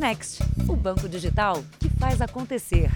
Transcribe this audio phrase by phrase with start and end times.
[0.00, 2.90] Next, o banco digital que faz acontecer.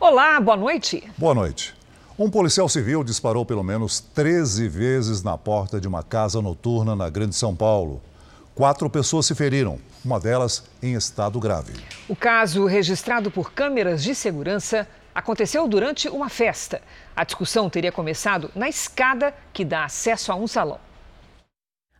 [0.00, 1.06] Olá, boa noite.
[1.18, 1.74] Boa noite.
[2.18, 7.10] Um policial civil disparou pelo menos 13 vezes na porta de uma casa noturna na
[7.10, 8.00] Grande São Paulo.
[8.54, 11.74] Quatro pessoas se feriram, uma delas em estado grave.
[12.08, 16.80] O caso, registrado por câmeras de segurança, aconteceu durante uma festa.
[17.14, 20.80] A discussão teria começado na escada que dá acesso a um salão.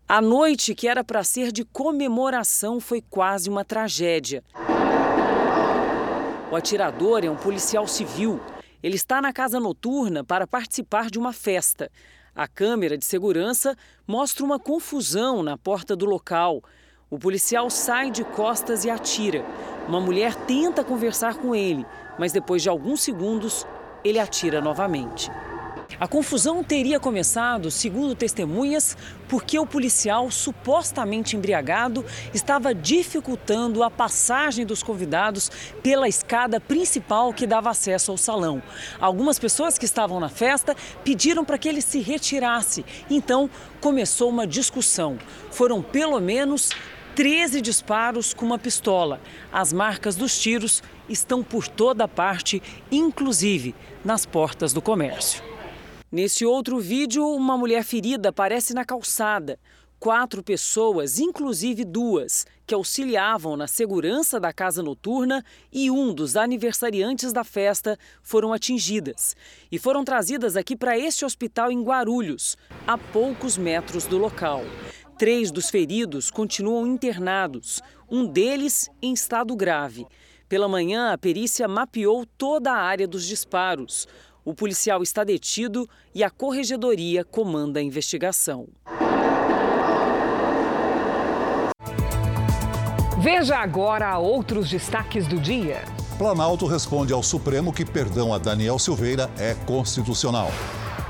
[0.07, 4.45] A noite, que era para ser de comemoração, foi quase uma tragédia.
[6.53, 8.39] O atirador é um policial civil.
[8.83, 11.91] Ele está na casa noturna para participar de uma festa.
[12.37, 13.75] A câmera de segurança
[14.07, 16.63] mostra uma confusão na porta do local.
[17.09, 19.43] O policial sai de costas e atira.
[19.89, 21.87] Uma mulher tenta conversar com ele,
[22.19, 23.67] mas depois de alguns segundos,
[24.05, 25.31] ele atira novamente.
[25.99, 28.97] A confusão teria começado, segundo testemunhas,
[29.29, 35.51] porque o policial, supostamente embriagado, estava dificultando a passagem dos convidados
[35.83, 38.63] pela escada principal que dava acesso ao salão.
[38.99, 42.85] Algumas pessoas que estavam na festa pediram para que ele se retirasse.
[43.09, 43.49] Então
[43.81, 45.19] começou uma discussão.
[45.51, 46.71] Foram pelo menos
[47.15, 49.21] 13 disparos com uma pistola.
[49.53, 55.54] As marcas dos tiros estão por toda parte, inclusive nas portas do comércio.
[56.15, 59.59] Nesse outro vídeo, uma mulher ferida aparece na calçada.
[59.99, 67.33] Quatro pessoas, inclusive duas, que auxiliavam na segurança da casa noturna e um dos aniversariantes
[67.33, 69.35] da festa foram atingidas
[69.73, 74.63] e foram trazidas aqui para este hospital em Guarulhos, a poucos metros do local.
[75.19, 80.07] Três dos feridos continuam internados, um deles em estado grave.
[80.49, 84.07] Pela manhã, a perícia mapeou toda a área dos disparos.
[84.45, 88.69] O policial está detido e a corregedoria comanda a investigação.
[93.21, 95.83] Veja agora outros destaques do dia.
[96.19, 100.51] Planalto responde ao Supremo que perdão a Daniel Silveira é constitucional.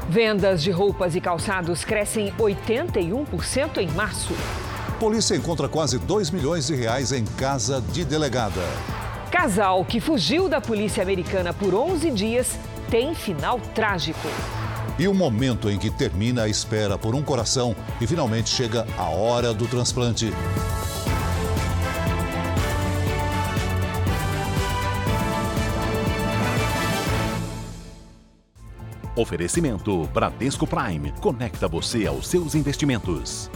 [0.08, 4.32] Vendas de roupas e calçados crescem 81% em março.
[5.00, 8.62] Polícia encontra quase 2 milhões de reais em casa de delegada.
[9.32, 12.56] Casal que fugiu da polícia americana por 11 dias
[12.94, 14.28] tem final trágico.
[14.96, 19.08] E o momento em que termina a espera por um coração e finalmente chega a
[19.08, 20.30] hora do transplante.
[29.16, 31.10] Oferecimento Bradesco Prime.
[31.20, 33.50] Conecta você aos seus investimentos.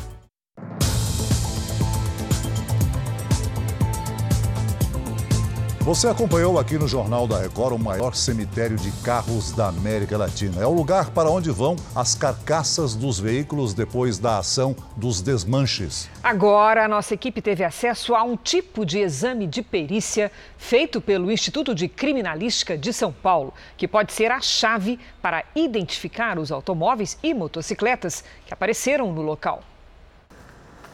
[5.88, 10.60] Você acompanhou aqui no Jornal da Record o maior cemitério de carros da América Latina.
[10.60, 16.10] É o lugar para onde vão as carcaças dos veículos depois da ação dos desmanches.
[16.22, 21.32] Agora, a nossa equipe teve acesso a um tipo de exame de perícia feito pelo
[21.32, 27.16] Instituto de Criminalística de São Paulo, que pode ser a chave para identificar os automóveis
[27.22, 29.62] e motocicletas que apareceram no local.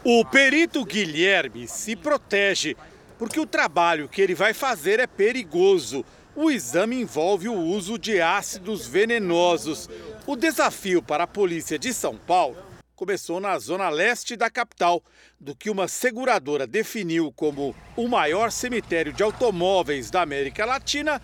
[0.05, 2.77] O perito Guilherme se protege
[3.19, 6.05] porque o trabalho que ele vai fazer é perigoso.
[6.37, 9.89] O exame envolve o uso de ácidos venenosos.
[10.27, 12.57] O desafio para a polícia de São Paulo
[12.95, 15.03] começou na zona leste da capital,
[15.39, 21.21] do que uma seguradora definiu como o maior cemitério de automóveis da América Latina.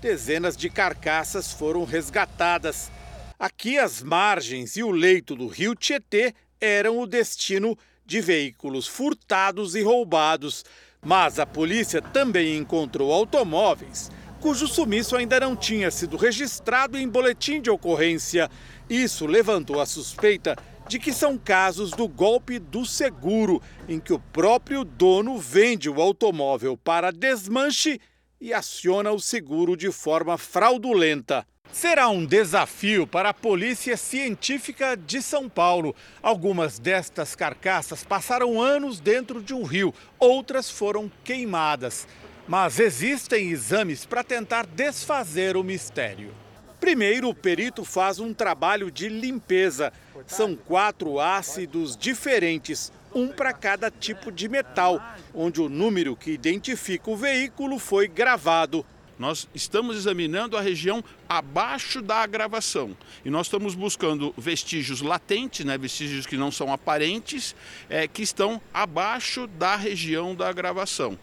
[0.00, 2.90] Dezenas de carcaças foram resgatadas.
[3.38, 7.76] Aqui, as margens e o leito do rio Tietê eram o destino
[8.06, 10.64] de veículos furtados e roubados.
[11.04, 14.10] Mas a polícia também encontrou automóveis
[14.44, 18.50] cujo sumiço ainda não tinha sido registrado em boletim de ocorrência.
[18.90, 20.54] Isso levantou a suspeita
[20.86, 25.98] de que são casos do golpe do seguro, em que o próprio dono vende o
[25.98, 27.98] automóvel para desmanche
[28.38, 31.46] e aciona o seguro de forma fraudulenta.
[31.74, 35.94] Será um desafio para a Polícia Científica de São Paulo.
[36.22, 42.06] Algumas destas carcaças passaram anos dentro de um rio, outras foram queimadas.
[42.46, 46.32] Mas existem exames para tentar desfazer o mistério.
[46.78, 49.92] Primeiro, o perito faz um trabalho de limpeza.
[50.28, 55.02] São quatro ácidos diferentes, um para cada tipo de metal,
[55.34, 58.86] onde o número que identifica o veículo foi gravado.
[59.18, 65.78] Nós estamos examinando a região abaixo da gravação e nós estamos buscando vestígios latentes, né,
[65.78, 67.54] vestígios que não são aparentes,
[67.88, 71.16] é, que estão abaixo da região da gravação.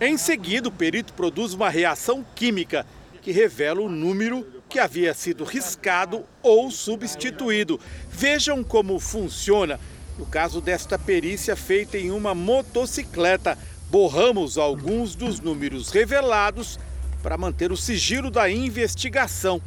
[0.00, 2.86] Em seguida, o perito produz uma reação química
[3.22, 7.80] que revela o número que havia sido riscado ou substituído.
[8.10, 9.80] Vejam como funciona.
[10.18, 13.56] No caso desta perícia feita em uma motocicleta,
[13.88, 16.78] borramos alguns dos números revelados
[17.22, 19.60] para manter o sigilo da investigação.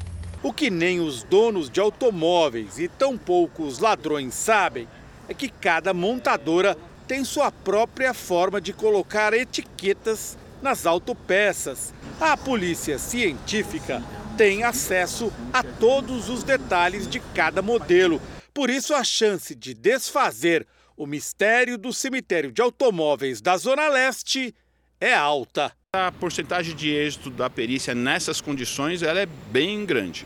[0.44, 4.88] O que nem os donos de automóveis e tampouco os ladrões sabem
[5.30, 6.78] é que cada montadora
[7.08, 11.94] tem sua própria forma de colocar etiquetas nas autopeças.
[12.20, 14.02] A polícia científica
[14.38, 18.22] tem acesso a todos os detalhes de cada modelo.
[18.54, 20.66] Por isso, a chance de desfazer
[20.98, 24.56] o mistério do cemitério de automóveis da Zona Leste
[25.00, 25.72] é alta.
[25.94, 30.26] A porcentagem de êxito da perícia nessas condições ela é bem grande.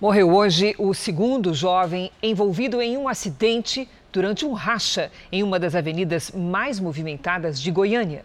[0.00, 5.74] Morreu hoje o segundo jovem envolvido em um acidente durante um racha em uma das
[5.74, 8.24] avenidas mais movimentadas de Goiânia.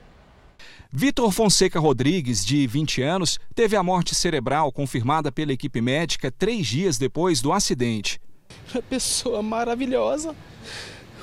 [0.89, 6.65] Vitor Fonseca Rodrigues, de 20 anos, teve a morte cerebral confirmada pela equipe médica três
[6.65, 8.21] dias depois do acidente.
[8.73, 10.33] Uma pessoa maravilhosa,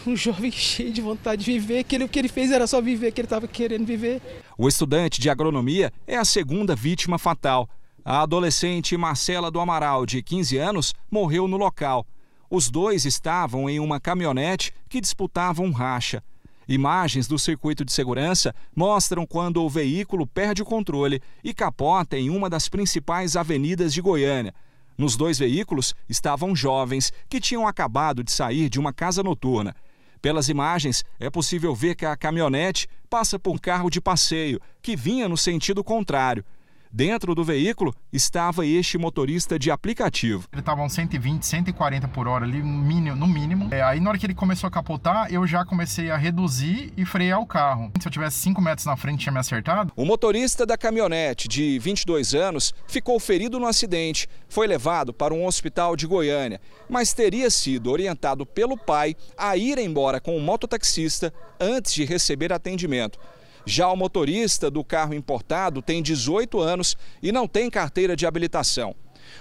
[0.07, 2.81] um jovem cheio de vontade de viver, que ele, o que ele fez era só
[2.81, 4.21] viver, que ele estava querendo viver.
[4.57, 7.69] O estudante de agronomia é a segunda vítima fatal.
[8.05, 12.07] A adolescente Marcela do Amaral, de 15 anos, morreu no local.
[12.49, 16.23] Os dois estavam em uma caminhonete que disputava um racha.
[16.67, 22.31] Imagens do circuito de segurança mostram quando o veículo perde o controle e capota em
[22.31, 24.55] uma das principais avenidas de Goiânia.
[24.97, 29.75] Nos dois veículos estavam jovens que tinham acabado de sair de uma casa noturna.
[30.21, 34.95] Pelas imagens, é possível ver que a caminhonete passa por um carro de passeio que
[34.95, 36.45] vinha no sentido contrário.
[36.93, 40.49] Dentro do veículo estava este motorista de aplicativo.
[40.53, 43.69] Ele estava uns 120, 140 por hora ali, no mínimo.
[43.71, 47.05] É, aí na hora que ele começou a capotar, eu já comecei a reduzir e
[47.05, 47.93] frear o carro.
[48.01, 49.93] Se eu tivesse 5 metros na frente, tinha me acertado.
[49.95, 54.29] O motorista da caminhonete, de 22 anos, ficou ferido no acidente.
[54.49, 59.79] Foi levado para um hospital de Goiânia, mas teria sido orientado pelo pai a ir
[59.79, 63.17] embora com o mototaxista antes de receber atendimento.
[63.65, 68.95] Já o motorista do carro importado tem 18 anos e não tem carteira de habilitação.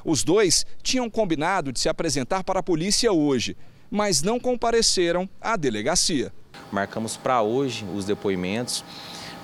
[0.04, 3.56] Os dois tinham combinado de se apresentar para a polícia hoje,
[3.90, 6.32] mas não compareceram à delegacia.
[6.72, 8.84] Marcamos para hoje os depoimentos,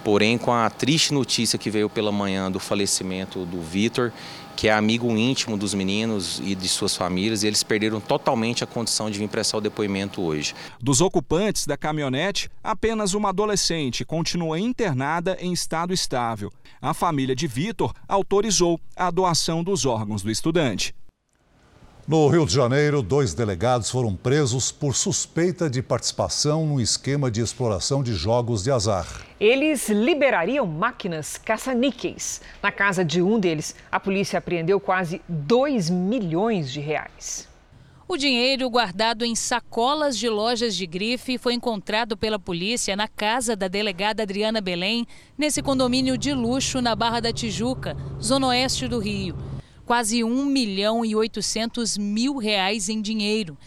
[0.03, 4.11] porém, com a triste notícia que veio pela manhã do falecimento do Vitor,
[4.55, 8.67] que é amigo íntimo dos meninos e de suas famílias, e eles perderam totalmente a
[8.67, 10.53] condição de vir prestar o depoimento hoje.
[10.81, 16.51] Dos ocupantes da caminhonete, apenas uma adolescente continua internada em estado estável.
[16.81, 20.93] A família de Vitor autorizou a doação dos órgãos do estudante.
[22.07, 27.41] No Rio de Janeiro, dois delegados foram presos por suspeita de participação no esquema de
[27.41, 29.25] exploração de jogos de azar.
[29.39, 32.41] Eles liberariam máquinas caça-níqueis.
[32.61, 37.49] Na casa de um deles, a polícia apreendeu quase 2 milhões de reais.
[38.07, 43.55] O dinheiro guardado em sacolas de lojas de grife foi encontrado pela polícia na casa
[43.55, 48.99] da delegada Adriana Belém, nesse condomínio de luxo na Barra da Tijuca, zona oeste do
[48.99, 49.54] Rio
[49.85, 53.57] quase 1 milhão e 800 mil reais em dinheiro.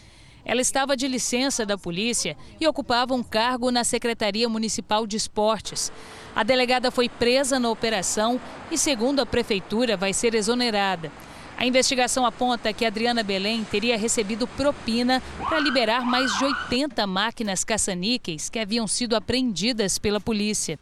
[0.43, 5.91] Ela estava de licença da polícia e ocupava um cargo na Secretaria Municipal de Esportes.
[6.35, 8.39] A delegada foi presa na operação
[8.71, 11.11] e, segundo a prefeitura, vai ser exonerada.
[11.57, 17.65] A investigação aponta que Adriana Belém teria recebido propina para liberar mais de 80 máquinas
[17.65, 20.79] caça-níqueis que haviam sido apreendidas pela polícia.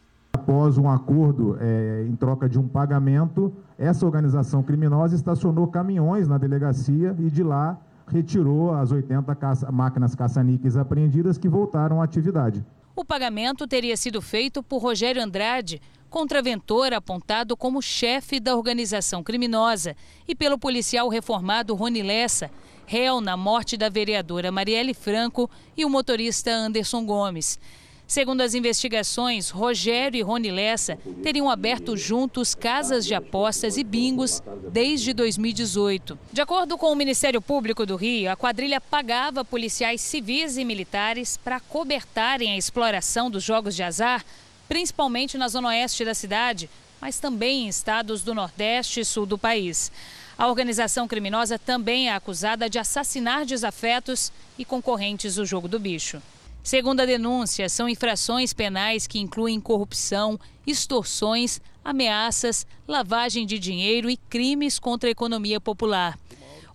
[0.48, 6.38] Após um acordo é, em troca de um pagamento, essa organização criminosa estacionou caminhões na
[6.38, 7.77] delegacia e de lá
[8.08, 12.66] retirou as 80 caça, máquinas caça-níqueis apreendidas que voltaram à atividade.
[12.96, 19.98] O pagamento teria sido feito por Rogério Andrade, contraventor apontado como chefe da organização criminosa,
[20.25, 22.50] e pelo policial reformado Rony Lessa,
[22.86, 27.60] réu na morte da vereadora Marielle Franco e o motorista Anderson Gomes.
[28.08, 34.42] Segundo as investigações, Rogério e Rony Lessa teriam aberto juntos casas de apostas e bingos
[34.72, 36.18] desde 2018.
[36.32, 41.36] De acordo com o Ministério Público do Rio, a quadrilha pagava policiais civis e militares
[41.36, 44.24] para cobertarem a exploração dos jogos de azar,
[44.70, 46.70] principalmente na zona oeste da cidade,
[47.02, 49.92] mas também em estados do Nordeste e Sul do país.
[50.38, 56.22] A organização criminosa também é acusada de assassinar desafetos e concorrentes do jogo do bicho.
[56.67, 64.17] Segundo a denúncia, são infrações penais que incluem corrupção, extorsões, ameaças, lavagem de dinheiro e
[64.17, 66.19] crimes contra a economia popular.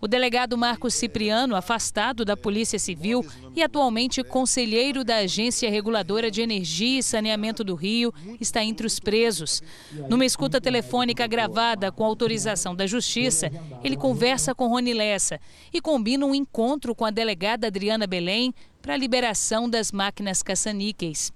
[0.00, 6.40] O delegado Marcos Cipriano, afastado da Polícia Civil e atualmente conselheiro da Agência Reguladora de
[6.40, 9.62] Energia e Saneamento do Rio, está entre os presos.
[10.08, 13.52] Numa escuta telefônica gravada com autorização da Justiça,
[13.84, 15.38] ele conversa com Rony Lessa
[15.72, 21.32] e combina um encontro com a delegada Adriana Belém para a liberação das máquinas caça-níqueis.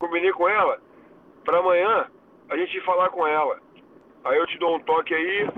[0.00, 0.80] Combinei com ela
[1.44, 2.06] para amanhã
[2.48, 3.60] a gente falar com ela.
[4.24, 5.48] Aí eu te dou um toque aí,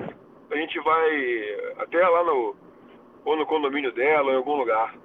[0.50, 2.57] a gente vai até lá no
[3.25, 4.97] ou no condomínio dela, ou em algum lugar.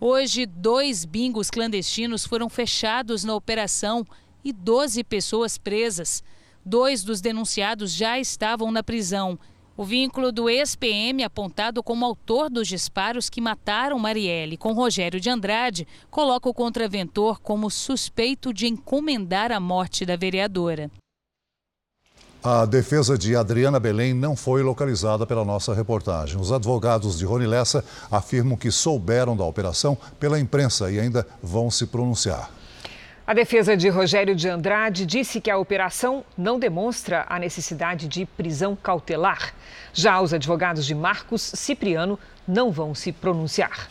[0.00, 4.02] Hoje, dois bingos clandestinos foram fechados na operação
[4.42, 6.24] e 12 pessoas presas.
[6.64, 9.38] Dois dos denunciados já estavam na prisão.
[9.80, 15.30] O vínculo do ex-PM, apontado como autor dos disparos que mataram Marielle com Rogério de
[15.30, 20.90] Andrade, coloca o contraventor como suspeito de encomendar a morte da vereadora.
[22.44, 26.38] A defesa de Adriana Belém não foi localizada pela nossa reportagem.
[26.38, 31.70] Os advogados de Rony Lessa afirmam que souberam da operação pela imprensa e ainda vão
[31.70, 32.50] se pronunciar.
[33.30, 38.26] A defesa de Rogério de Andrade disse que a operação não demonstra a necessidade de
[38.26, 39.54] prisão cautelar.
[39.92, 43.88] Já os advogados de Marcos Cipriano não vão se pronunciar.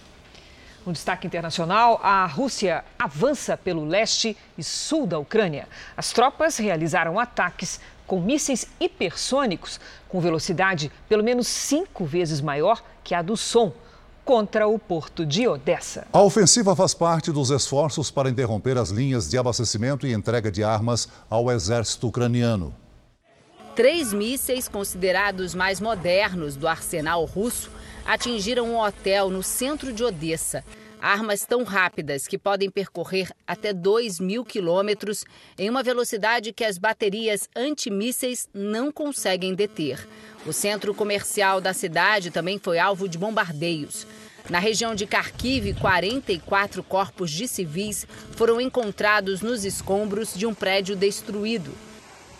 [0.86, 5.70] No destaque internacional, a Rússia avança pelo leste e sul da Ucrânia.
[5.96, 9.80] As tropas realizaram ataques com mísseis hipersônicos
[10.10, 13.72] com velocidade pelo menos cinco vezes maior que a do som
[14.30, 16.06] contra o porto de Odessa.
[16.14, 20.64] A ofensiva faz parte dos esforços para interromper as linhas de abastecimento e entrega de
[20.64, 22.72] armas ao exército ucraniano.
[23.76, 27.72] Três mísseis considerados mais modernos do arsenal russo
[28.06, 30.64] atingiram um hotel no centro de Odessa
[31.02, 35.24] Armas tão rápidas que podem percorrer até 2 mil quilômetros
[35.58, 40.06] em uma velocidade que as baterias antimísseis não conseguem deter.
[40.46, 44.06] O centro comercial da cidade também foi alvo de bombardeios.
[44.50, 50.96] Na região de Kharkiv, 44 corpos de civis foram encontrados nos escombros de um prédio
[50.96, 51.72] destruído.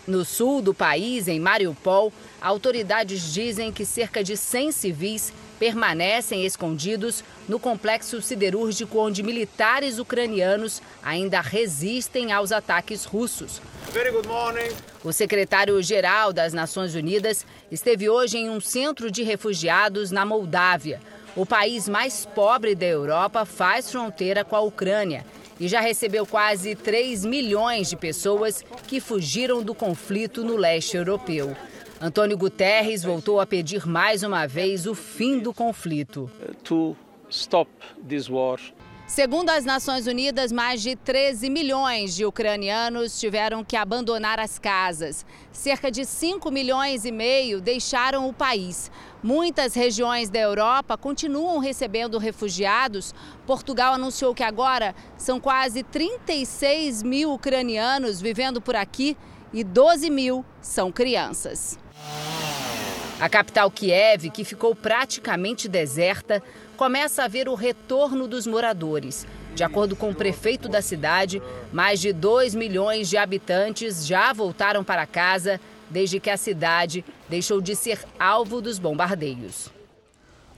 [0.10, 2.12] No sul do país, em Mariupol,
[2.42, 10.82] autoridades dizem que cerca de 100 civis permanecem escondidos no complexo siderúrgico onde militares ucranianos
[11.04, 13.62] ainda resistem aos ataques russos.
[15.04, 21.00] O secretário-geral das Nações Unidas esteve hoje em um centro de refugiados na Moldávia.
[21.36, 25.24] O país mais pobre da Europa faz fronteira com a Ucrânia
[25.60, 31.56] e já recebeu quase 3 milhões de pessoas que fugiram do conflito no leste europeu.
[32.02, 36.32] Antônio Guterres voltou a pedir mais uma vez o fim do conflito.
[36.64, 36.96] To
[37.30, 37.70] stop
[38.08, 38.60] this war.
[39.10, 45.26] Segundo as Nações Unidas, mais de 13 milhões de ucranianos tiveram que abandonar as casas.
[45.52, 48.92] Cerca de 5 milhões e meio deixaram o país.
[49.22, 53.14] Muitas regiões da Europa continuam recebendo refugiados.
[53.46, 59.18] Portugal anunciou que agora são quase 36 mil ucranianos vivendo por aqui
[59.52, 61.78] e 12 mil são crianças.
[63.20, 66.42] A capital Kiev, que ficou praticamente deserta,
[66.78, 69.28] começa a ver o retorno dos moradores.
[69.54, 71.42] De acordo com o prefeito da cidade,
[71.74, 75.60] mais de 2 milhões de habitantes já voltaram para casa
[75.90, 79.70] desde que a cidade deixou de ser alvo dos bombardeios.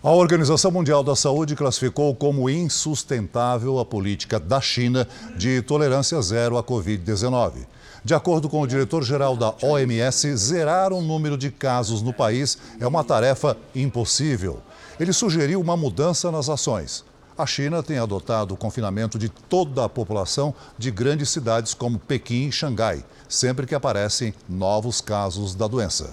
[0.03, 6.57] A Organização Mundial da Saúde classificou como insustentável a política da China de tolerância zero
[6.57, 7.67] à Covid-19.
[8.03, 12.87] De acordo com o diretor-geral da OMS, zerar o número de casos no país é
[12.87, 14.59] uma tarefa impossível.
[14.99, 17.05] Ele sugeriu uma mudança nas ações.
[17.37, 22.47] A China tem adotado o confinamento de toda a população de grandes cidades como Pequim
[22.47, 26.09] e Xangai, sempre que aparecem novos casos da doença.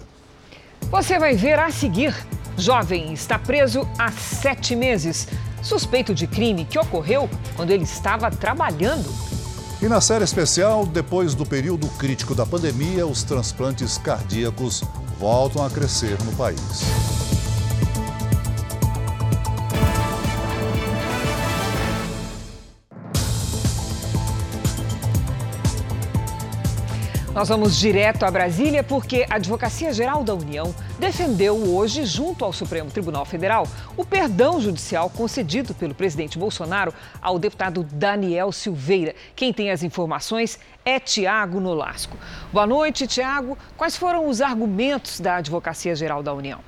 [0.90, 2.14] Você vai ver a seguir.
[2.56, 5.28] Jovem está preso há sete meses,
[5.62, 9.08] suspeito de crime que ocorreu quando ele estava trabalhando
[9.80, 14.82] e na série especial, depois do período crítico da pandemia, os transplantes cardíacos
[15.20, 16.82] voltam a crescer no país.
[27.38, 32.52] Nós vamos direto a Brasília porque a Advocacia Geral da União defendeu hoje, junto ao
[32.52, 33.64] Supremo Tribunal Federal,
[33.96, 36.92] o perdão judicial concedido pelo presidente Bolsonaro
[37.22, 39.14] ao deputado Daniel Silveira.
[39.36, 42.16] Quem tem as informações é Tiago Nolasco.
[42.52, 43.56] Boa noite, Tiago.
[43.76, 46.67] Quais foram os argumentos da Advocacia Geral da União?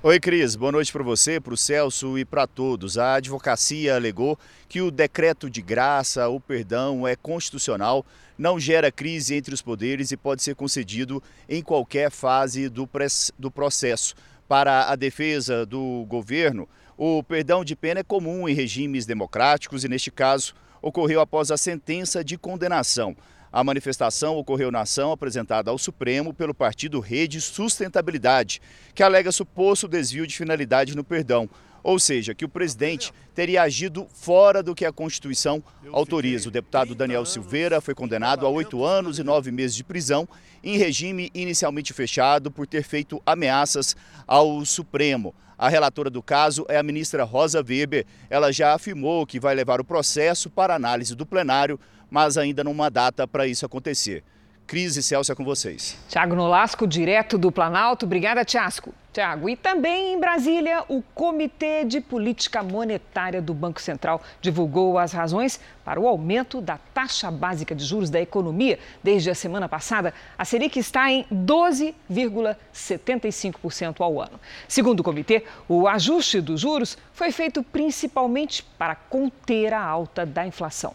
[0.00, 0.54] Oi, Cris.
[0.54, 2.96] Boa noite para você, para o Celso e para todos.
[2.96, 4.38] A advocacia alegou
[4.68, 8.06] que o decreto de graça, o perdão, é constitucional,
[8.38, 12.88] não gera crise entre os poderes e pode ser concedido em qualquer fase do,
[13.36, 14.14] do processo.
[14.46, 19.88] Para a defesa do governo, o perdão de pena é comum em regimes democráticos e,
[19.88, 23.16] neste caso, ocorreu após a sentença de condenação.
[23.52, 28.60] A manifestação ocorreu na ação apresentada ao Supremo pelo partido Rede Sustentabilidade,
[28.94, 31.48] que alega suposto desvio de finalidade no perdão.
[31.82, 35.62] ou seja, que o presidente teria agido fora do que a Constituição
[35.92, 36.48] autoriza.
[36.48, 40.28] O deputado Daniel Silveira foi condenado a oito anos e nove meses de prisão
[40.62, 45.34] em regime inicialmente fechado por ter feito ameaças ao Supremo.
[45.56, 48.06] A relatora do caso é a ministra Rosa Weber.
[48.30, 52.72] Ela já afirmou que vai levar o processo para análise do plenário, mas ainda não
[52.72, 54.24] uma data para isso acontecer.
[54.68, 55.96] Cris e Celso é com vocês.
[56.10, 58.04] Tiago Nolasco, direto do Planalto.
[58.04, 58.92] Obrigada, Tiasco.
[59.10, 65.12] Tiago, e também em Brasília, o Comitê de Política Monetária do Banco Central divulgou as
[65.12, 68.78] razões para o aumento da taxa básica de juros da economia.
[69.02, 74.38] Desde a semana passada, a Selic está em 12,75% ao ano.
[74.68, 80.46] Segundo o comitê, o ajuste dos juros foi feito principalmente para conter a alta da
[80.46, 80.92] inflação.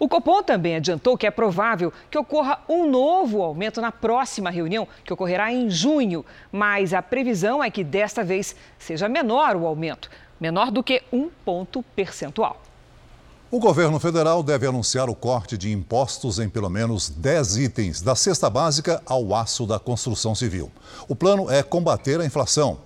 [0.00, 4.88] O Copom também adiantou que é provável que ocorra um novo aumento na próxima reunião,
[5.04, 10.10] que ocorrerá em junho, mas a previsão é que desta vez seja menor o aumento,
[10.40, 12.62] menor do que um ponto percentual.
[13.50, 18.14] O governo federal deve anunciar o corte de impostos em pelo menos 10 itens, da
[18.14, 20.72] cesta básica ao aço da construção civil.
[21.08, 22.78] O plano é combater a inflação.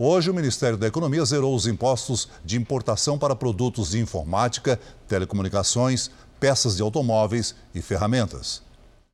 [0.00, 6.10] Hoje, o Ministério da Economia zerou os impostos de importação para produtos de informática, telecomunicações,
[6.38, 8.62] peças de automóveis e ferramentas.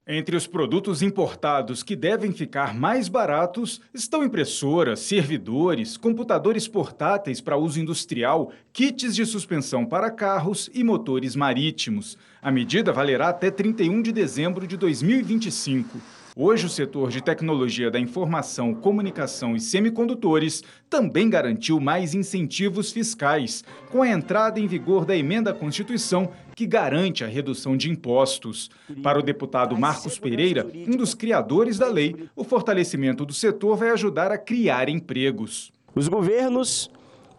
[0.07, 7.57] Entre os produtos importados que devem ficar mais baratos estão impressoras, servidores, computadores portáteis para
[7.57, 12.19] uso industrial, kits de suspensão para carros e motores marítimos.
[12.43, 15.99] A medida valerá até 31 de dezembro de 2025.
[16.37, 23.62] Hoje, o setor de tecnologia da informação, comunicação e semicondutores também garantiu mais incentivos fiscais,
[23.88, 28.69] com a entrada em vigor da emenda à Constituição que garante a redução de impostos.
[29.00, 33.91] Para o deputado Marcos Pereira, um dos criadores da lei, o fortalecimento do setor vai
[33.91, 35.73] ajudar a criar empregos.
[35.95, 36.91] Os governos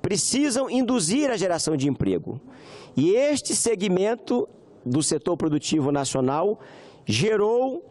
[0.02, 2.40] precisam induzir a geração de emprego.
[2.96, 4.48] E este segmento
[4.86, 6.62] do setor produtivo nacional
[7.06, 7.84] gerou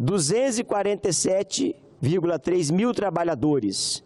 [0.00, 4.02] 247,3 mil trabalhadores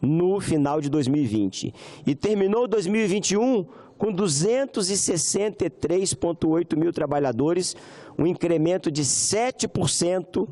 [0.00, 1.72] no final de 2020
[2.04, 3.64] e terminou 2021
[3.96, 7.76] com 263,8 mil trabalhadores,
[8.18, 10.48] um incremento de 7%,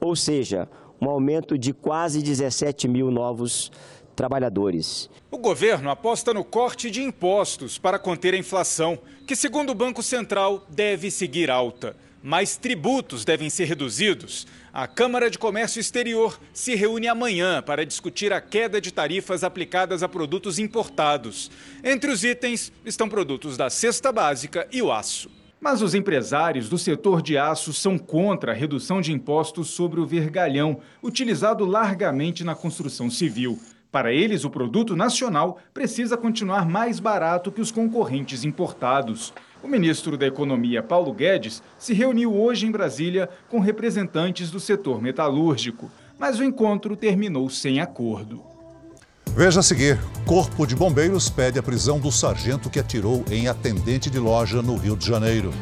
[0.00, 0.68] ou seja,
[1.00, 3.70] um aumento de quase 17 mil novos
[4.16, 5.08] trabalhadores.
[5.30, 10.02] O governo aposta no corte de impostos para conter a inflação, que, segundo o Banco
[10.02, 14.46] Central, deve seguir alta mais tributos devem ser reduzidos.
[14.72, 20.02] A Câmara de Comércio Exterior se reúne amanhã para discutir a queda de tarifas aplicadas
[20.02, 21.50] a produtos importados.
[21.82, 25.30] Entre os itens estão produtos da cesta básica e o aço.
[25.60, 30.06] Mas os empresários do setor de aço são contra a redução de impostos sobre o
[30.06, 33.58] vergalhão, utilizado largamente na construção civil.
[33.90, 39.32] Para eles, o produto nacional precisa continuar mais barato que os concorrentes importados.
[39.62, 45.02] O ministro da Economia, Paulo Guedes, se reuniu hoje em Brasília com representantes do setor
[45.02, 48.42] metalúrgico, mas o encontro terminou sem acordo.
[49.34, 54.08] Veja a seguir: Corpo de Bombeiros pede a prisão do sargento que atirou em atendente
[54.08, 55.52] de loja no Rio de Janeiro.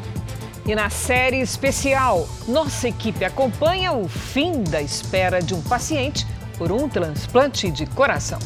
[0.65, 6.25] E na série especial, nossa equipe acompanha o fim da espera de um paciente
[6.57, 8.39] por um transplante de coração.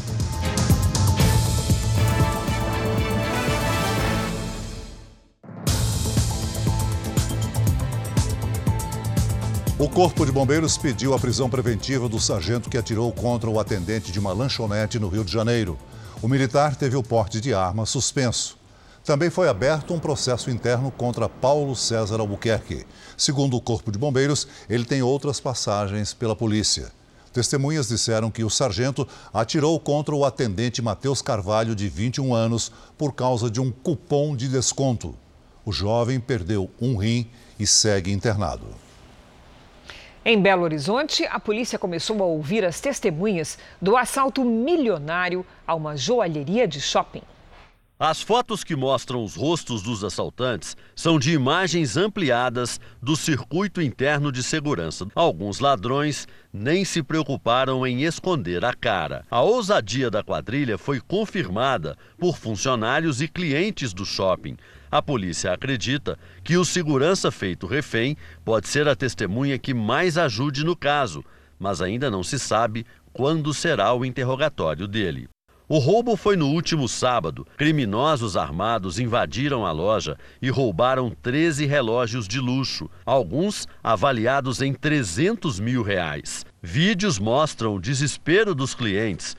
[9.81, 14.11] O Corpo de Bombeiros pediu a prisão preventiva do sargento que atirou contra o atendente
[14.11, 15.75] de uma lanchonete no Rio de Janeiro.
[16.21, 18.59] O militar teve o porte de arma suspenso.
[19.03, 22.85] Também foi aberto um processo interno contra Paulo César Albuquerque.
[23.17, 26.91] Segundo o Corpo de Bombeiros, ele tem outras passagens pela polícia.
[27.33, 33.13] Testemunhas disseram que o sargento atirou contra o atendente Matheus Carvalho, de 21 anos, por
[33.13, 35.15] causa de um cupom de desconto.
[35.65, 37.27] O jovem perdeu um rim
[37.59, 38.67] e segue internado.
[40.23, 45.97] Em Belo Horizonte, a polícia começou a ouvir as testemunhas do assalto milionário a uma
[45.97, 47.23] joalheria de shopping.
[47.99, 54.31] As fotos que mostram os rostos dos assaltantes são de imagens ampliadas do circuito interno
[54.31, 55.07] de segurança.
[55.15, 59.25] Alguns ladrões nem se preocuparam em esconder a cara.
[59.29, 64.55] A ousadia da quadrilha foi confirmada por funcionários e clientes do shopping.
[64.91, 70.65] A polícia acredita que o segurança feito refém pode ser a testemunha que mais ajude
[70.65, 71.23] no caso,
[71.57, 75.29] mas ainda não se sabe quando será o interrogatório dele.
[75.69, 77.47] O roubo foi no último sábado.
[77.55, 85.61] Criminosos armados invadiram a loja e roubaram 13 relógios de luxo, alguns avaliados em 300
[85.61, 86.45] mil reais.
[86.61, 89.37] Vídeos mostram o desespero dos clientes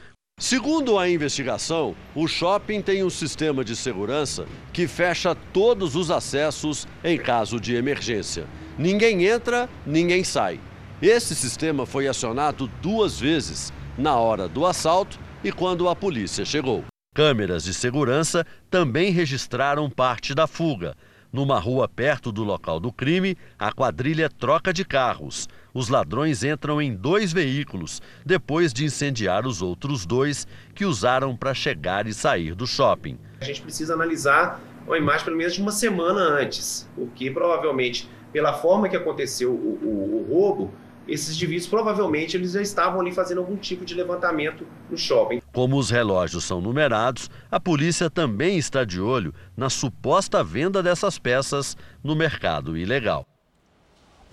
[0.52, 6.86] Segundo a investigação, o shopping tem um sistema de segurança que fecha todos os acessos
[7.04, 8.44] em caso de emergência.
[8.76, 10.58] Ninguém entra, ninguém sai.
[11.00, 16.84] Esse sistema foi acionado duas vezes, na hora do assalto e quando a polícia chegou.
[17.14, 20.94] Câmeras de segurança também registraram parte da fuga.
[21.32, 25.48] Numa rua perto do local do crime, a quadrilha troca de carros.
[25.74, 31.54] Os ladrões entram em dois veículos, depois de incendiar os outros dois que usaram para
[31.54, 33.18] chegar e sair do shopping.
[33.40, 38.52] A gente precisa analisar uma imagem pelo menos de uma semana antes, porque provavelmente, pela
[38.52, 40.74] forma que aconteceu o, o, o roubo,
[41.08, 45.40] esses indivíduos provavelmente eles já estavam ali fazendo algum tipo de levantamento no shopping.
[45.52, 51.18] Como os relógios são numerados, a polícia também está de olho na suposta venda dessas
[51.18, 53.26] peças no mercado ilegal.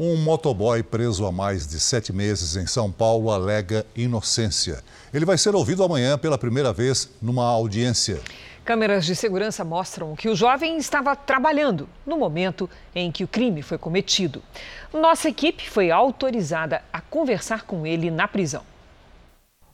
[0.02, 4.82] Um motoboy preso há mais de sete meses em São Paulo alega inocência.
[5.14, 8.22] Ele vai ser ouvido amanhã pela primeira vez numa audiência.
[8.64, 13.62] Câmeras de segurança mostram que o jovem estava trabalhando no momento em que o crime
[13.62, 14.42] foi cometido.
[14.94, 18.64] Nossa equipe foi autorizada a conversar com ele na prisão.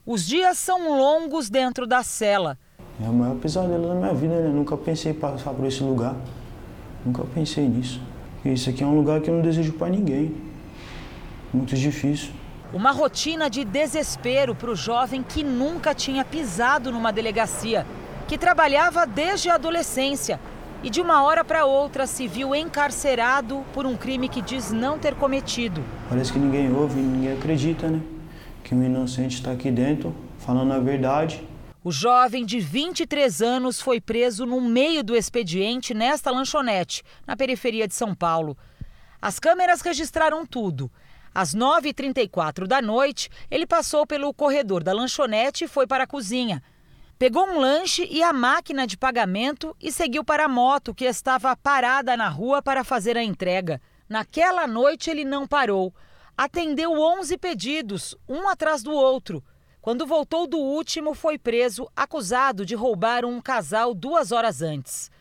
[0.04, 2.58] Os dias são longos dentro da cela.
[3.00, 4.48] É o maior pesadelo da minha vida, né?
[4.48, 6.16] Nunca pensei em passar por esse lugar.
[7.04, 8.00] Nunca pensei nisso.
[8.44, 10.34] Isso aqui é um lugar que eu não desejo para ninguém.
[11.52, 12.30] Muito difícil.
[12.72, 17.86] Uma rotina de desespero para o jovem que nunca tinha pisado numa delegacia
[18.26, 20.40] que trabalhava desde a adolescência
[20.82, 24.98] e de uma hora para outra se viu encarcerado por um crime que diz não
[24.98, 25.82] ter cometido.
[26.08, 28.00] Parece que ninguém ouve, ninguém acredita, né?
[28.62, 31.42] Que um inocente está aqui dentro falando a verdade.
[31.86, 37.86] O jovem de 23 anos foi preso no meio do expediente nesta lanchonete, na periferia
[37.86, 38.58] de São Paulo.
[39.22, 40.90] As câmeras registraram tudo.
[41.32, 46.60] Às 9h34 da noite, ele passou pelo corredor da lanchonete e foi para a cozinha.
[47.20, 51.54] Pegou um lanche e a máquina de pagamento e seguiu para a moto que estava
[51.54, 53.80] parada na rua para fazer a entrega.
[54.08, 55.94] Naquela noite ele não parou.
[56.36, 59.40] Atendeu 11 pedidos, um atrás do outro.
[59.86, 65.12] Quando voltou do último, foi preso, acusado de roubar um casal duas horas antes.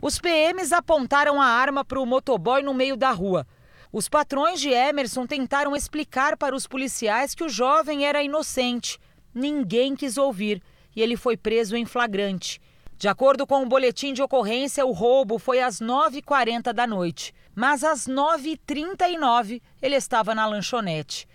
[0.00, 3.44] Os PMs apontaram a arma para o motoboy no meio da rua.
[3.92, 8.96] Os patrões de Emerson tentaram explicar para os policiais que o jovem era inocente.
[9.34, 10.62] Ninguém quis ouvir
[10.94, 12.60] e ele foi preso em flagrante.
[12.96, 17.82] De acordo com o boletim de ocorrência, o roubo foi às 9h40 da noite, mas
[17.82, 21.26] às 9h39 ele estava na lanchonete.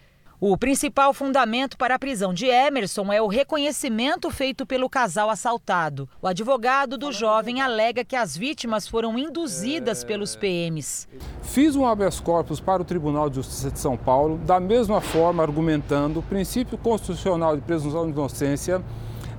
[0.43, 6.09] O principal fundamento para a prisão de Emerson é o reconhecimento feito pelo casal assaltado.
[6.19, 11.07] O advogado do jovem alega que as vítimas foram induzidas pelos PMs.
[11.43, 15.43] Fiz um habeas corpus para o Tribunal de Justiça de São Paulo, da mesma forma
[15.43, 18.83] argumentando o princípio constitucional de presunção de inocência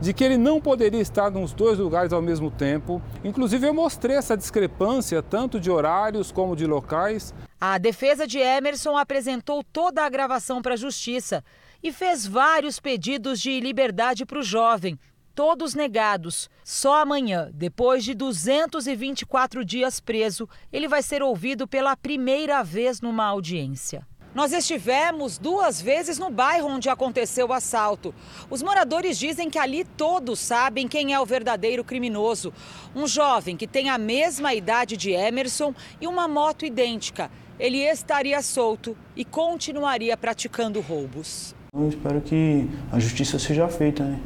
[0.01, 3.03] de que ele não poderia estar nos dois lugares ao mesmo tempo.
[3.25, 7.35] Inclusive, eu mostrei essa discrepância tanto de horários como de locais.
[7.64, 11.44] A defesa de Emerson apresentou toda a gravação para a justiça
[11.81, 14.98] e fez vários pedidos de liberdade para o jovem,
[15.33, 16.51] todos negados.
[16.64, 23.27] Só amanhã, depois de 224 dias preso, ele vai ser ouvido pela primeira vez numa
[23.27, 24.05] audiência.
[24.35, 28.14] Nós estivemos duas vezes no bairro onde aconteceu o assalto.
[28.48, 32.53] Os moradores dizem que ali todos sabem quem é o verdadeiro criminoso.
[32.96, 37.31] Um jovem que tem a mesma idade de Emerson e uma moto idêntica.
[37.62, 41.55] Ele estaria solto e continuaria praticando roubos.
[41.72, 44.18] Eu espero que a justiça seja feita, né?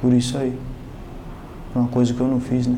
[0.00, 0.52] Por isso aí.
[1.72, 2.76] Uma coisa que eu não fiz, né?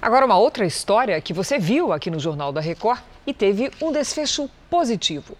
[0.00, 3.90] Agora, uma outra história que você viu aqui no Jornal da Record e teve um
[3.90, 5.36] desfecho positivo.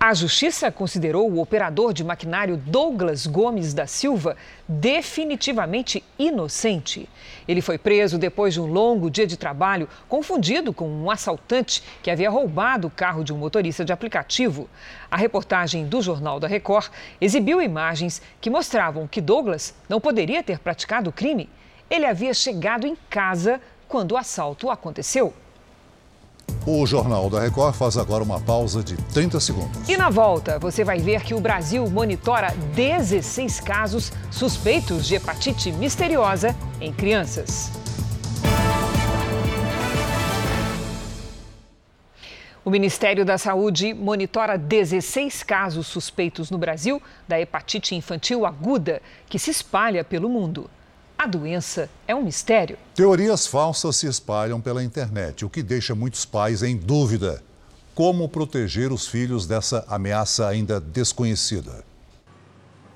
[0.00, 4.36] A Justiça considerou o operador de maquinário Douglas Gomes da Silva
[4.68, 7.08] definitivamente inocente.
[7.48, 12.12] Ele foi preso depois de um longo dia de trabalho, confundido com um assaltante que
[12.12, 14.70] havia roubado o carro de um motorista de aplicativo.
[15.10, 20.60] A reportagem do Jornal da Record exibiu imagens que mostravam que Douglas não poderia ter
[20.60, 21.50] praticado o crime.
[21.90, 25.34] Ele havia chegado em casa quando o assalto aconteceu.
[26.70, 29.88] O Jornal da Record faz agora uma pausa de 30 segundos.
[29.88, 35.72] E na volta, você vai ver que o Brasil monitora 16 casos suspeitos de hepatite
[35.72, 37.72] misteriosa em crianças.
[42.62, 49.38] O Ministério da Saúde monitora 16 casos suspeitos no Brasil da hepatite infantil aguda, que
[49.38, 50.68] se espalha pelo mundo.
[51.18, 52.78] A doença é um mistério.
[52.94, 57.42] Teorias falsas se espalham pela internet, o que deixa muitos pais em dúvida.
[57.92, 61.84] Como proteger os filhos dessa ameaça ainda desconhecida?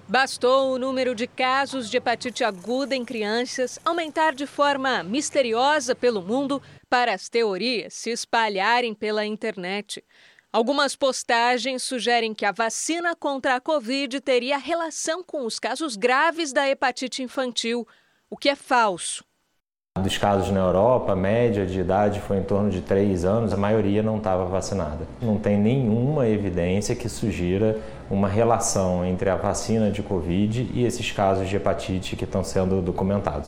[0.07, 6.23] Bastou o número de casos de hepatite aguda em crianças aumentar de forma misteriosa pelo
[6.23, 10.05] mundo para as teorias se espalharem pela internet.
[10.53, 16.53] Algumas postagens sugerem que a vacina contra a Covid teria relação com os casos graves
[16.53, 17.89] da hepatite infantil,
[18.33, 19.23] o que é falso.
[20.03, 23.59] Dos casos na Europa, a média de idade foi em torno de 3 anos, a
[23.59, 25.07] maioria não estava vacinada.
[25.21, 31.13] Não tem nenhuma evidência que sugira uma relação entre a vacina de Covid e esses
[31.13, 33.45] casos de hepatite que estão sendo documentados.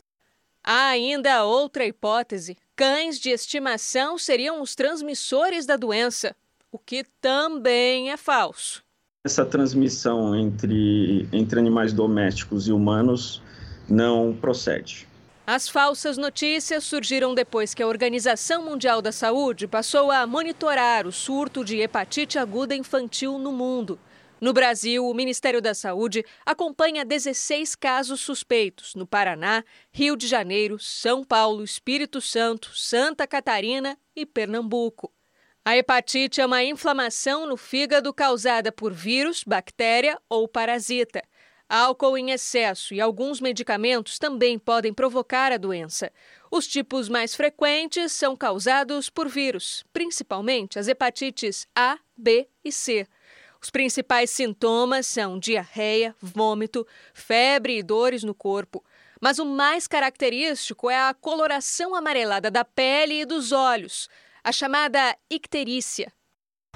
[0.63, 6.35] Há ainda outra hipótese: cães de estimação seriam os transmissores da doença,
[6.71, 8.83] o que também é falso.
[9.25, 13.41] Essa transmissão entre, entre animais domésticos e humanos
[13.89, 15.07] não procede.
[15.47, 21.11] As falsas notícias surgiram depois que a Organização Mundial da Saúde passou a monitorar o
[21.11, 23.99] surto de hepatite aguda infantil no mundo.
[24.41, 30.77] No Brasil, o Ministério da Saúde acompanha 16 casos suspeitos no Paraná, Rio de Janeiro,
[30.79, 35.13] São Paulo, Espírito Santo, Santa Catarina e Pernambuco.
[35.63, 41.23] A hepatite é uma inflamação no fígado causada por vírus, bactéria ou parasita.
[41.67, 46.11] Álcool em excesso e alguns medicamentos também podem provocar a doença.
[46.51, 53.07] Os tipos mais frequentes são causados por vírus, principalmente as hepatites A, B e C.
[53.59, 58.83] Os principais sintomas são diarreia, vômito, febre e dores no corpo.
[59.19, 64.07] Mas o mais característico é a coloração amarelada da pele e dos olhos,
[64.43, 66.13] a chamada icterícia.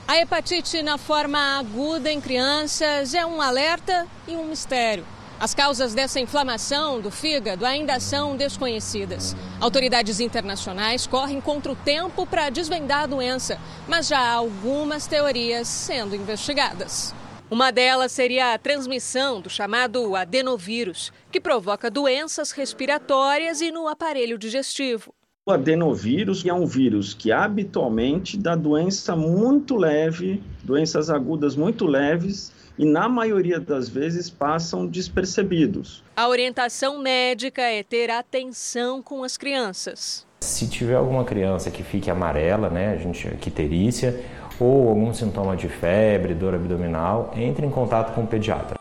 [0.08, 5.06] A hepatite na forma aguda em crianças é um alerta e um mistério.
[5.40, 9.36] As causas dessa inflamação do fígado ainda são desconhecidas.
[9.62, 13.58] Autoridades internacionais correm contra o tempo para desvendar a doença,
[13.88, 17.14] mas já há algumas teorias sendo investigadas.
[17.50, 24.38] Uma delas seria a transmissão do chamado adenovírus, que provoca doenças respiratórias e no aparelho
[24.38, 25.14] digestivo.
[25.50, 32.54] O adenovírus é um vírus que habitualmente dá doença muito leve, doenças agudas muito leves
[32.78, 36.04] e na maioria das vezes passam despercebidos.
[36.16, 40.24] A orientação médica é ter atenção com as crianças.
[40.42, 44.24] Se tiver alguma criança que fique amarela, né, a gente quiterícia,
[44.60, 48.79] ou algum sintoma de febre, dor abdominal, entre em contato com o pediatra.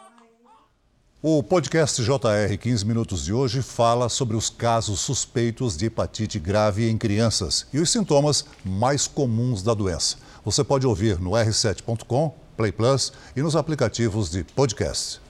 [1.21, 6.89] O podcast JR 15 Minutos de hoje fala sobre os casos suspeitos de hepatite grave
[6.89, 10.17] em crianças e os sintomas mais comuns da doença.
[10.45, 15.21] Você pode ouvir no r7.com, Play Plus e nos aplicativos de podcast.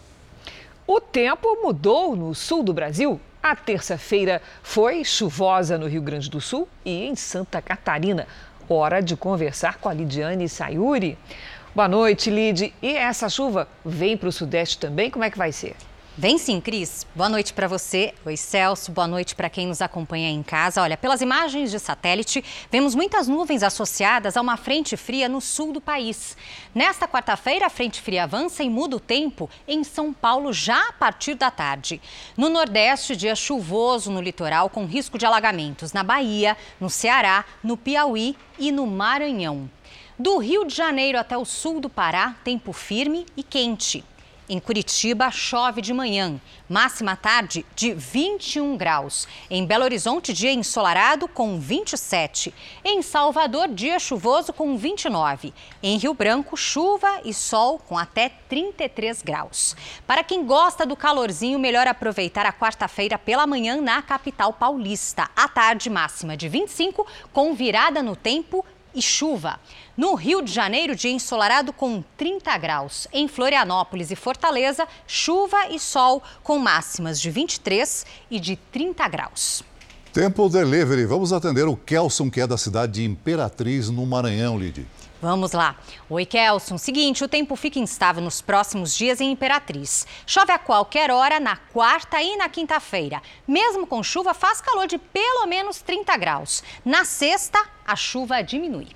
[0.86, 3.18] O tempo mudou no sul do Brasil.
[3.42, 8.26] A terça-feira foi chuvosa no Rio Grande do Sul e em Santa Catarina.
[8.68, 11.16] Hora de conversar com a Lidiane Sayuri.
[11.78, 12.74] Boa noite, Lid.
[12.82, 15.08] E essa chuva vem para o Sudeste também?
[15.12, 15.76] Como é que vai ser?
[16.16, 17.06] Vem sim, Cris.
[17.14, 18.12] Boa noite para você.
[18.26, 18.90] Oi, Celso.
[18.90, 20.82] Boa noite para quem nos acompanha em casa.
[20.82, 25.72] Olha, pelas imagens de satélite, vemos muitas nuvens associadas a uma frente fria no sul
[25.72, 26.36] do país.
[26.74, 30.92] Nesta quarta-feira, a frente fria avança e muda o tempo em São Paulo já a
[30.92, 32.00] partir da tarde.
[32.36, 37.76] No Nordeste, dia chuvoso no litoral, com risco de alagamentos na Bahia, no Ceará, no
[37.76, 39.70] Piauí e no Maranhão.
[40.18, 44.04] Do Rio de Janeiro até o sul do Pará, tempo firme e quente.
[44.48, 49.28] Em Curitiba, chove de manhã, máxima tarde de 21 graus.
[49.48, 52.52] Em Belo Horizonte, dia ensolarado com 27.
[52.84, 55.54] Em Salvador, dia chuvoso com 29.
[55.80, 59.76] Em Rio Branco, chuva e sol com até 33 graus.
[60.04, 65.30] Para quem gosta do calorzinho, melhor aproveitar a quarta-feira pela manhã na capital paulista.
[65.36, 68.64] À tarde, máxima de 25, com virada no tempo
[68.98, 69.60] e chuva.
[69.96, 73.06] No Rio de Janeiro, dia ensolarado com 30 graus.
[73.12, 79.62] Em Florianópolis e Fortaleza, chuva e sol com máximas de 23 e de 30 graus.
[80.12, 81.06] Tempo Delivery.
[81.06, 84.84] Vamos atender o Kelson, que é da cidade de Imperatriz, no Maranhão, Lid.
[85.20, 85.74] Vamos lá.
[86.08, 86.78] Oi, Kelson.
[86.78, 90.06] Seguinte, o tempo fica instável nos próximos dias em Imperatriz.
[90.24, 93.20] Chove a qualquer hora na quarta e na quinta-feira.
[93.46, 96.62] Mesmo com chuva, faz calor de pelo menos 30 graus.
[96.84, 98.88] Na sexta, a chuva diminui.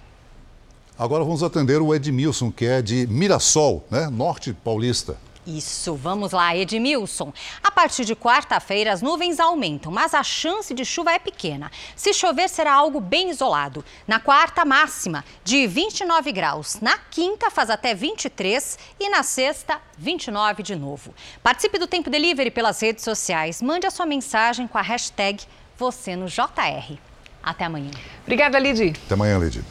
[0.96, 4.08] Agora vamos atender o Edmilson, que é de Mirassol, né?
[4.08, 5.16] Norte Paulista.
[5.46, 7.32] Isso, vamos lá, Edmilson.
[7.64, 11.70] A partir de quarta-feira, as nuvens aumentam, mas a chance de chuva é pequena.
[11.96, 13.84] Se chover, será algo bem isolado.
[14.06, 16.78] Na quarta, máxima de 29 graus.
[16.80, 21.12] Na quinta, faz até 23 e na sexta, 29 de novo.
[21.42, 23.60] Participe do Tempo Delivery pelas redes sociais.
[23.60, 25.42] Mande a sua mensagem com a hashtag
[25.76, 26.96] você no JR.
[27.42, 27.90] Até amanhã.
[28.22, 28.92] Obrigada, Lidy.
[29.06, 29.64] Até amanhã, Lidy.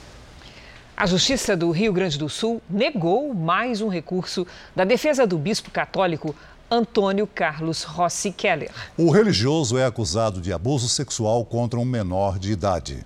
[1.02, 5.72] A Justiça do Rio Grande do Sul negou mais um recurso da defesa do bispo
[5.72, 6.36] católico
[6.70, 8.70] Antônio Carlos Rossi Keller.
[8.96, 13.04] O religioso é acusado de abuso sexual contra um menor de idade.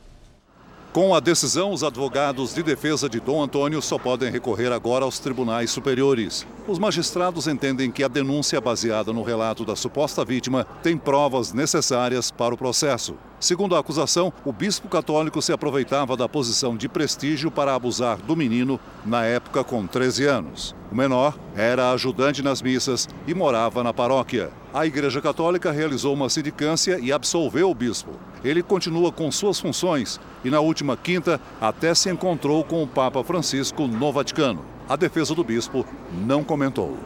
[0.96, 5.20] Com a decisão, os advogados de defesa de Dom Antônio só podem recorrer agora aos
[5.20, 6.48] tribunais superiores.
[6.66, 12.32] Os magistrados entendem que a denúncia baseada no relato da suposta vítima tem provas necessárias
[12.32, 13.16] para o processo.
[13.42, 18.34] Segundo a acusação, o bispo católico se aproveitava da posição de prestígio para abusar do
[18.34, 20.74] menino na época com 13 anos.
[20.90, 24.50] O menor era ajudante nas missas e morava na paróquia.
[24.76, 28.12] A Igreja Católica realizou uma sindicância e absolveu o bispo.
[28.44, 33.24] Ele continua com suas funções e, na última quinta, até se encontrou com o Papa
[33.24, 34.66] Francisco no Vaticano.
[34.90, 35.86] A defesa do bispo
[36.28, 36.98] não comentou.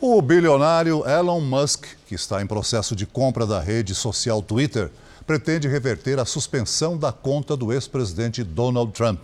[0.00, 4.92] O bilionário Elon Musk, que está em processo de compra da rede social Twitter,
[5.26, 9.18] pretende reverter a suspensão da conta do ex-presidente Donald Trump.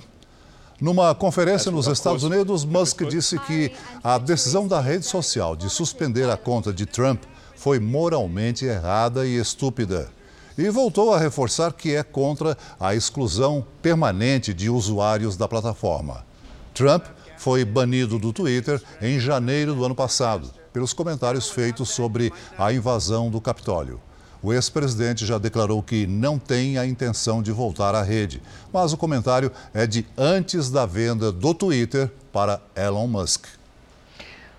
[0.80, 3.70] Numa conferência nos Estados Unidos, Musk disse que
[4.02, 7.22] a decisão da rede social de suspender a conta de Trump
[7.56, 10.08] foi moralmente errada e estúpida.
[10.56, 16.24] E voltou a reforçar que é contra a exclusão permanente de usuários da plataforma.
[16.72, 17.04] Trump
[17.36, 23.30] foi banido do Twitter em janeiro do ano passado, pelos comentários feitos sobre a invasão
[23.30, 24.00] do Capitólio.
[24.42, 28.42] O ex-presidente já declarou que não tem a intenção de voltar à rede,
[28.72, 33.46] mas o comentário é de antes da venda do Twitter para Elon Musk.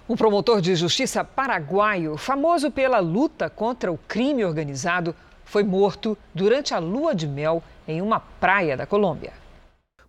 [0.10, 6.74] Um promotor de justiça paraguaio, famoso pela luta contra o crime organizado, foi morto durante
[6.74, 9.34] a lua de mel em uma praia da Colômbia.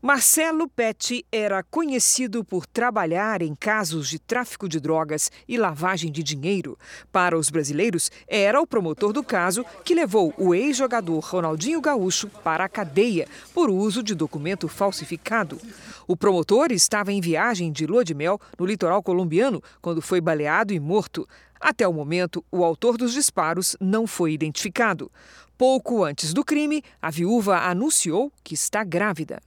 [0.01, 6.23] Marcelo Petti era conhecido por trabalhar em casos de tráfico de drogas e lavagem de
[6.23, 6.79] dinheiro.
[7.11, 12.65] Para os brasileiros, era o promotor do caso que levou o ex-jogador Ronaldinho Gaúcho para
[12.65, 15.61] a cadeia por uso de documento falsificado.
[16.07, 20.73] O promotor estava em viagem de lua de mel no litoral colombiano quando foi baleado
[20.73, 21.29] e morto.
[21.61, 25.11] Até o momento, o autor dos disparos não foi identificado.
[25.59, 29.41] Pouco antes do crime, a viúva anunciou que está grávida.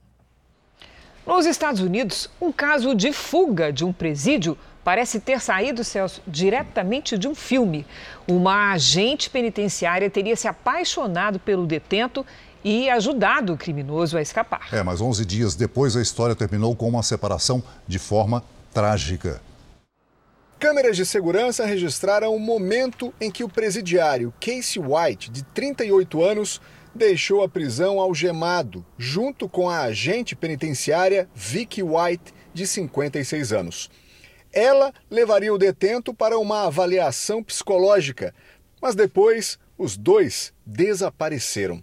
[1.24, 7.16] Nos Estados Unidos, um caso de fuga de um presídio parece ter saído, Celso, diretamente
[7.16, 7.86] de um filme.
[8.26, 12.26] Uma agente penitenciária teria se apaixonado pelo detento
[12.64, 14.68] e ajudado o criminoso a escapar.
[14.72, 18.42] É, mas 11 dias depois a história terminou com uma separação de forma
[18.74, 19.40] trágica.
[20.58, 26.60] Câmeras de segurança registraram o momento em que o presidiário Casey White, de 38 anos,
[26.94, 33.90] deixou a prisão algemado, junto com a agente penitenciária Vicky White, de 56 anos.
[34.52, 38.34] Ela levaria o detento para uma avaliação psicológica,
[38.80, 41.82] mas depois os dois desapareceram.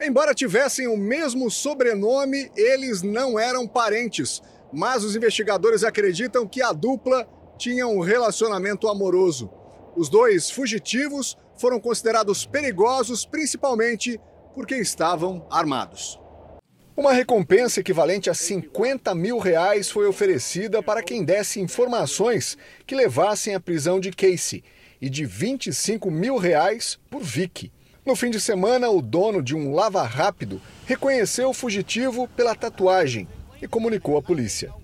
[0.00, 4.40] Embora tivessem o mesmo sobrenome, eles não eram parentes,
[4.72, 9.50] mas os investigadores acreditam que a dupla tinha um relacionamento amoroso.
[9.94, 14.20] Os dois fugitivos foram considerados perigosos principalmente
[14.52, 16.18] porque estavam armados.
[16.96, 23.54] Uma recompensa equivalente a 50 mil reais foi oferecida para quem desse informações que levassem
[23.54, 24.64] à prisão de Casey
[25.00, 27.72] e de 25 mil reais por Vicky.
[28.04, 33.28] No fim de semana, o dono de um lava rápido reconheceu o fugitivo pela tatuagem
[33.62, 34.81] e comunicou à polícia.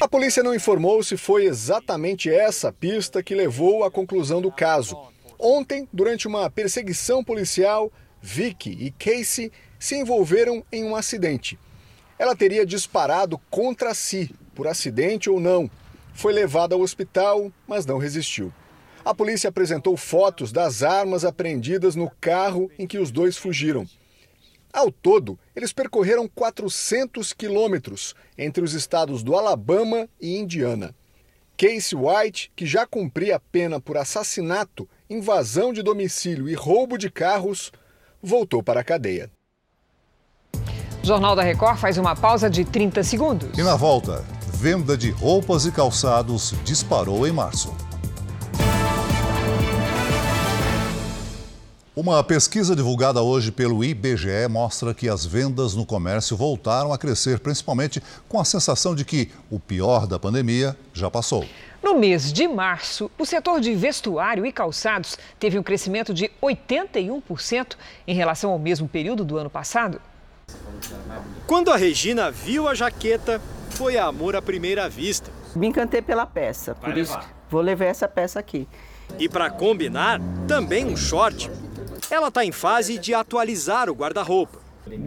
[0.00, 4.96] A polícia não informou se foi exatamente essa pista que levou à conclusão do caso.
[5.38, 11.58] Ontem, durante uma perseguição policial, Vicky e Casey se envolveram em um acidente.
[12.18, 15.68] Ela teria disparado contra si, por acidente ou não.
[16.14, 18.52] Foi levada ao hospital, mas não resistiu.
[19.04, 23.84] A polícia apresentou fotos das armas apreendidas no carro em que os dois fugiram.
[24.72, 30.94] Ao todo, eles percorreram 400 quilômetros entre os estados do Alabama e Indiana.
[31.58, 37.10] Casey White, que já cumpria a pena por assassinato, invasão de domicílio e roubo de
[37.10, 37.70] carros,
[38.22, 39.30] voltou para a cadeia.
[41.02, 43.58] O Jornal da Record faz uma pausa de 30 segundos.
[43.58, 47.74] E na volta, venda de roupas e calçados disparou em março.
[51.94, 57.38] Uma pesquisa divulgada hoje pelo IBGE mostra que as vendas no comércio voltaram a crescer,
[57.38, 61.44] principalmente com a sensação de que o pior da pandemia já passou.
[61.82, 67.76] No mês de março, o setor de vestuário e calçados teve um crescimento de 81%
[68.06, 70.00] em relação ao mesmo período do ano passado.
[71.46, 73.38] Quando a Regina viu a jaqueta,
[73.68, 75.30] foi amor à primeira vista.
[75.54, 77.18] Me encantei pela peça, por isso
[77.50, 78.66] vou levar essa peça aqui.
[79.18, 80.18] E para combinar,
[80.48, 81.50] também um short.
[82.10, 84.58] Ela está em fase de atualizar o guarda-roupa.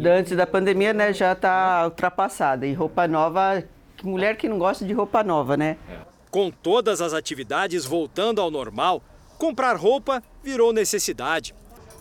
[0.05, 2.65] Antes da pandemia, né, já está ultrapassada.
[2.65, 3.63] E roupa nova,
[4.03, 5.77] mulher que não gosta de roupa nova, né?
[6.31, 9.01] Com todas as atividades voltando ao normal,
[9.37, 11.53] comprar roupa virou necessidade.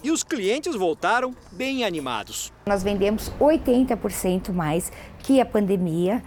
[0.03, 2.53] E os clientes voltaram bem animados.
[2.66, 6.22] Nós vendemos 80% mais que a pandemia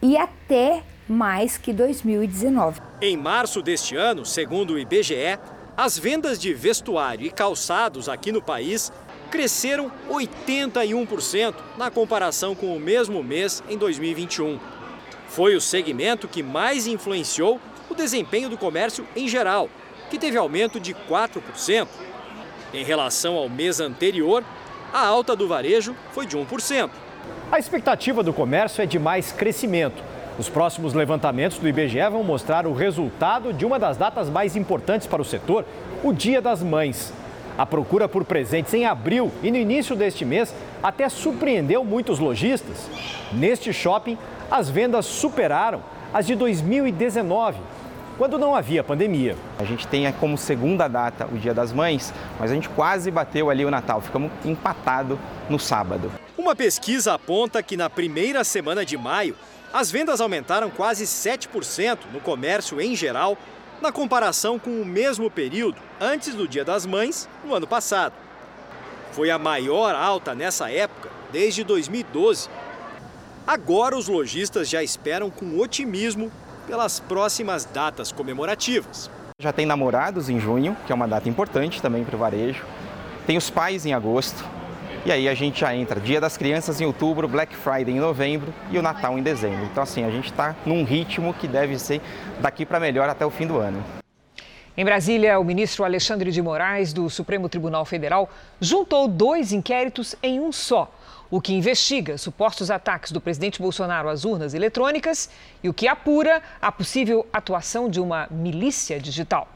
[0.00, 2.80] e até mais que 2019.
[3.00, 5.38] Em março deste ano, segundo o IBGE,
[5.78, 8.92] as vendas de vestuário e calçados aqui no país
[9.30, 14.58] cresceram 81% na comparação com o mesmo mês em 2021.
[15.28, 19.70] Foi o segmento que mais influenciou o desempenho do comércio em geral,
[20.10, 21.86] que teve aumento de 4%.
[22.74, 24.42] Em relação ao mês anterior,
[24.92, 26.90] a alta do varejo foi de 1%.
[27.52, 30.02] A expectativa do comércio é de mais crescimento.
[30.38, 35.04] Os próximos levantamentos do IBGE vão mostrar o resultado de uma das datas mais importantes
[35.04, 35.64] para o setor,
[36.00, 37.12] o Dia das Mães.
[37.58, 42.88] A procura por presentes em abril e no início deste mês até surpreendeu muitos lojistas.
[43.32, 44.16] Neste shopping,
[44.48, 45.82] as vendas superaram
[46.14, 47.58] as de 2019,
[48.16, 49.34] quando não havia pandemia.
[49.58, 53.50] A gente tem como segunda data o Dia das Mães, mas a gente quase bateu
[53.50, 55.18] ali o Natal, ficamos empatados
[55.50, 56.12] no sábado.
[56.36, 59.34] Uma pesquisa aponta que na primeira semana de maio,
[59.72, 63.36] as vendas aumentaram quase 7% no comércio em geral
[63.80, 68.14] na comparação com o mesmo período antes do Dia das Mães, no ano passado.
[69.12, 72.48] Foi a maior alta nessa época desde 2012.
[73.46, 76.30] Agora os lojistas já esperam com otimismo
[76.66, 79.10] pelas próximas datas comemorativas.
[79.40, 82.64] Já tem namorados em junho, que é uma data importante também para o varejo.
[83.26, 84.44] Tem os pais em agosto,
[85.08, 88.52] e aí a gente já entra Dia das Crianças em outubro, Black Friday em novembro
[88.70, 89.64] e o Natal em dezembro.
[89.64, 92.02] Então assim, a gente está num ritmo que deve ser
[92.42, 93.82] daqui para melhor até o fim do ano.
[94.76, 98.28] Em Brasília, o ministro Alexandre de Moraes, do Supremo Tribunal Federal,
[98.60, 100.92] juntou dois inquéritos em um só.
[101.30, 105.30] O que investiga supostos ataques do presidente Bolsonaro às urnas eletrônicas
[105.62, 109.48] e o que apura a possível atuação de uma milícia digital.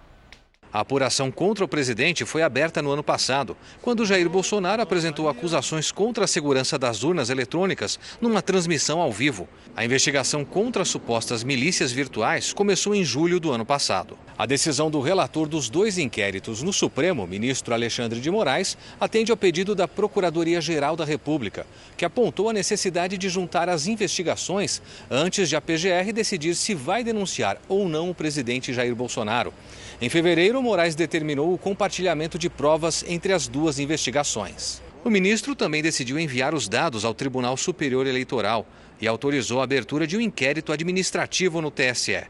[0.72, 5.92] A apuração contra o presidente foi aberta no ano passado, quando Jair Bolsonaro apresentou acusações
[5.92, 9.46] contra a segurança das urnas eletrônicas numa transmissão ao vivo.
[9.76, 14.16] A investigação contra as supostas milícias virtuais começou em julho do ano passado.
[14.38, 19.36] A decisão do relator dos dois inquéritos no Supremo, ministro Alexandre de Moraes, atende ao
[19.36, 21.66] pedido da Procuradoria-Geral da República,
[21.98, 27.04] que apontou a necessidade de juntar as investigações antes de a PGR decidir se vai
[27.04, 29.52] denunciar ou não o presidente Jair Bolsonaro.
[30.00, 34.80] Em fevereiro, Moraes determinou o compartilhamento de provas entre as duas investigações.
[35.04, 38.64] O ministro também decidiu enviar os dados ao Tribunal Superior Eleitoral
[39.00, 42.22] e autorizou a abertura de um inquérito administrativo no TSE.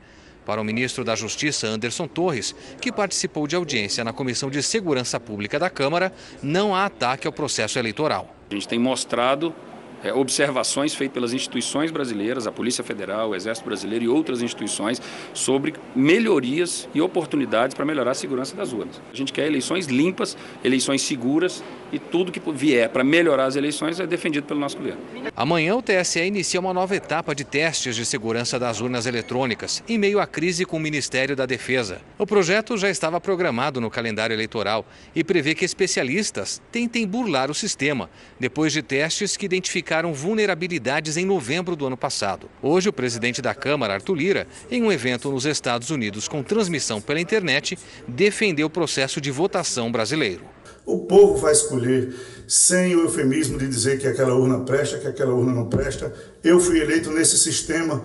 [0.47, 5.21] Para o ministro da Justiça, Anderson Torres, que participou de audiência na Comissão de Segurança
[5.21, 6.13] Pública da Câmara,
[6.43, 8.35] não há ataque ao processo eleitoral.
[8.51, 9.55] A gente tem mostrado
[10.03, 15.01] é, observações feitas pelas instituições brasileiras, a Polícia Federal, o Exército Brasileiro e outras instituições
[15.35, 19.01] sobre melhorias e oportunidades para melhorar a segurança das urnas.
[19.13, 21.63] A gente quer eleições limpas, eleições seguras
[21.93, 25.01] e tudo que vier para melhorar as eleições é defendido pelo nosso governo.
[25.37, 29.99] Amanhã o TSE inicia uma nova etapa de testes de segurança das urnas eletrônicas, em
[29.99, 32.01] meio à crise com o Ministério da Defesa.
[32.19, 37.55] O projeto já estava programado no calendário eleitoral e prevê que especialistas tentem burlar o
[37.55, 38.09] sistema,
[38.41, 42.49] depois de testes que identificaram vulnerabilidades em novembro do ano passado.
[42.63, 47.01] Hoje, o presidente da Câmara, Arthur Lira, em um evento nos Estados Unidos com transmissão
[47.01, 47.79] pela internet,
[48.09, 50.43] defendeu o processo de votação brasileiro.
[50.85, 52.15] O povo vai escolher
[52.49, 56.13] sem o eufemismo de dizer que aquela urna presta, que aquela urna não presta.
[56.43, 58.03] Eu fui eleito nesse sistema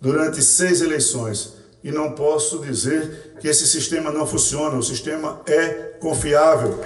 [0.00, 4.76] durante seis eleições e não posso dizer que esse sistema não funciona.
[4.76, 6.84] O sistema é confiável.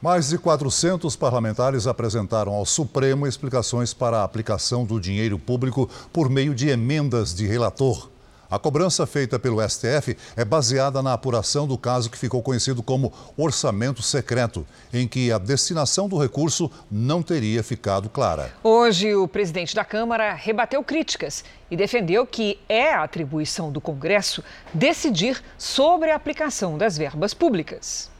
[0.00, 6.30] Mais de 400 parlamentares apresentaram ao Supremo explicações para a aplicação do dinheiro público por
[6.30, 8.08] meio de emendas de relator.
[8.50, 13.12] A cobrança feita pelo STF é baseada na apuração do caso que ficou conhecido como
[13.36, 18.50] orçamento secreto, em que a destinação do recurso não teria ficado clara.
[18.62, 24.42] Hoje, o presidente da Câmara rebateu críticas e defendeu que é a atribuição do Congresso
[24.72, 28.10] decidir sobre a aplicação das verbas públicas.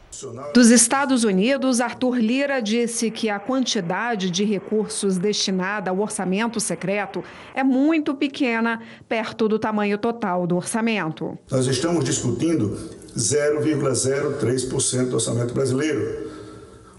[0.54, 7.22] Dos Estados Unidos, Arthur Lira disse que a quantidade de recursos destinada ao orçamento secreto
[7.54, 11.38] é muito pequena, perto do tamanho total do orçamento.
[11.50, 12.76] Nós estamos discutindo
[13.16, 16.30] 0,03% do orçamento brasileiro.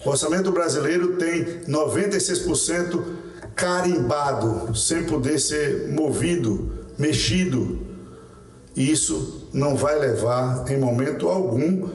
[0.06, 3.04] O orçamento brasileiro tem 96%
[3.56, 7.80] carimbado, sem poder ser movido, mexido.
[8.76, 11.90] Isso não vai levar, em momento algum,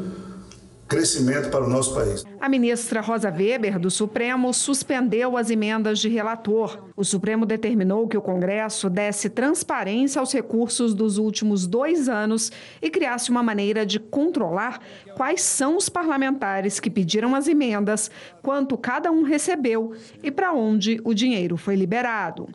[0.88, 2.24] crescimento para o nosso país.
[2.40, 6.90] A ministra Rosa Weber, do Supremo, suspendeu as emendas de relator.
[6.96, 12.90] O Supremo determinou que o Congresso desse transparência aos recursos dos últimos dois anos e
[12.90, 14.80] criasse uma maneira de controlar
[15.16, 18.10] quais são os parlamentares que pediram as emendas,
[18.42, 22.48] quanto cada um recebeu e para onde o dinheiro foi liberado.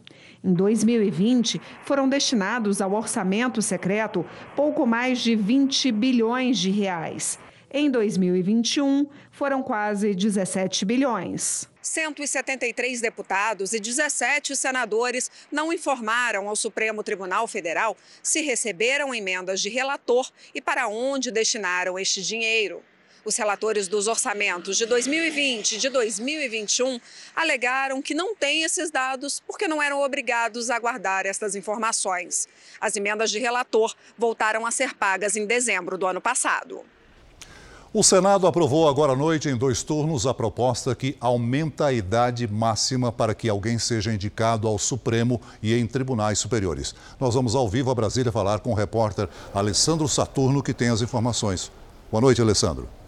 [0.44, 4.26] Em 2020, foram destinados ao orçamento secreto
[4.56, 7.38] pouco mais de 20 bilhões de reais.
[7.72, 11.70] Em 2021, foram quase 17 bilhões.
[11.84, 19.70] 173 deputados e 17 senadores não informaram ao Supremo Tribunal Federal se receberam emendas de
[19.70, 22.82] relator e para onde destinaram este dinheiro.
[23.24, 27.00] Os relatores dos orçamentos de 2020 e de 2021
[27.36, 32.48] alegaram que não têm esses dados porque não eram obrigados a guardar estas informações.
[32.82, 36.84] As emendas de relator voltaram a ser pagas em dezembro do ano passado.
[37.92, 42.48] O Senado aprovou agora à noite, em dois turnos, a proposta que aumenta a idade
[42.48, 46.94] máxima para que alguém seja indicado ao Supremo e em tribunais superiores.
[47.20, 51.02] Nós vamos ao vivo a Brasília falar com o repórter Alessandro Saturno, que tem as
[51.02, 51.72] informações.
[52.12, 52.99] Boa noite, Alessandro.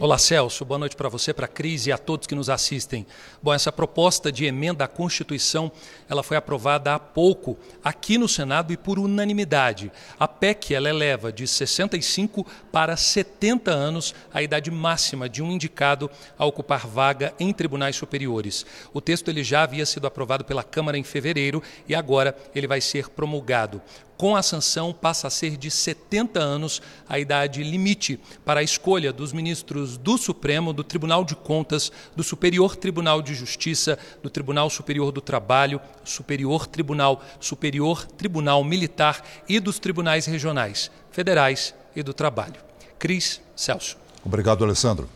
[0.00, 0.64] Olá, Celso.
[0.64, 3.06] Boa noite para você, para a Cris e a todos que nos assistem.
[3.42, 5.70] Bom, essa proposta de emenda à Constituição,
[6.08, 9.92] ela foi aprovada há pouco aqui no Senado e por unanimidade.
[10.18, 16.10] A PEC, ela eleva de 65 para 70 anos a idade máxima de um indicado
[16.38, 18.64] a ocupar vaga em tribunais superiores.
[18.94, 22.80] O texto ele já havia sido aprovado pela Câmara em fevereiro e agora ele vai
[22.80, 23.82] ser promulgado.
[24.22, 29.12] Com a sanção, passa a ser de 70 anos a idade limite para a escolha
[29.12, 34.70] dos ministros do Supremo, do Tribunal de Contas, do Superior Tribunal de Justiça, do Tribunal
[34.70, 42.14] Superior do Trabalho, Superior Tribunal, Superior Tribunal Militar e dos tribunais regionais, federais e do
[42.14, 42.60] trabalho.
[43.00, 43.96] Cris Celso.
[44.24, 45.08] Obrigado, Alessandro.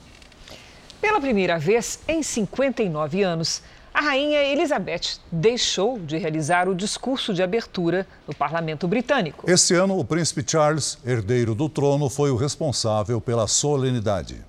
[1.01, 3.63] Pela primeira vez em 59 anos,
[3.97, 9.51] a rainha Elizabeth deixou de realizar o discurso de abertura no parlamento britânico.
[9.51, 14.45] Este ano, o príncipe Charles, herdeiro do trono, foi o responsável pela solenidade.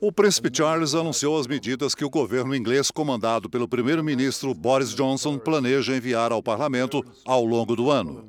[0.00, 5.36] O príncipe Charles anunciou as medidas que o governo inglês, comandado pelo primeiro-ministro Boris Johnson,
[5.36, 8.24] planeja enviar ao parlamento ao longo do ano.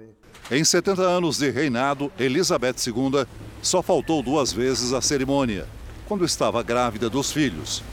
[0.49, 3.27] Em 70 anos de reinado, Elizabeth II
[3.61, 5.67] só faltou duas vezes à cerimônia,
[6.07, 7.83] quando estava grávida dos filhos.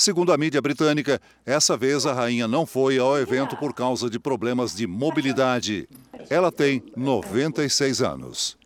[0.00, 4.18] Segundo a mídia britânica, essa vez a rainha não foi ao evento por causa de
[4.18, 5.86] problemas de mobilidade.
[6.30, 8.56] Ela tem 96 anos.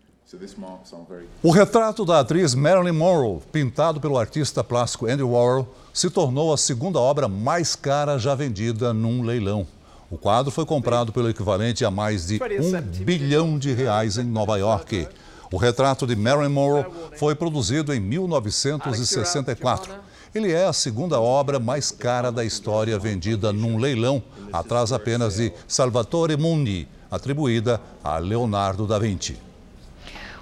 [1.43, 6.57] O retrato da atriz Marilyn Monroe, pintado pelo artista plástico Andy Warhol, se tornou a
[6.57, 9.67] segunda obra mais cara já vendida num leilão.
[10.09, 14.57] O quadro foi comprado pelo equivalente a mais de um bilhão de reais em Nova
[14.57, 15.09] York.
[15.51, 16.87] O retrato de Marilyn Monroe
[17.19, 23.79] foi produzido em 1964 ele é a segunda obra mais cara da história vendida num
[23.79, 24.21] leilão,
[24.53, 29.39] atrás apenas de Salvatore Mundi, atribuída a Leonardo da Vinci.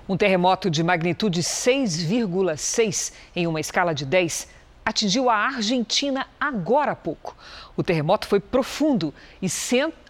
[0.08, 4.48] Um terremoto de magnitude 6,6 em uma escala de 10
[4.82, 7.36] atingiu a Argentina agora há pouco.
[7.76, 9.12] O terremoto foi profundo
[9.42, 9.46] e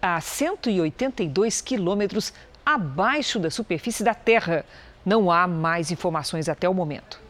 [0.01, 2.33] a 182 quilômetros
[2.65, 4.65] abaixo da superfície da Terra.
[5.05, 7.22] Não há mais informações até o momento.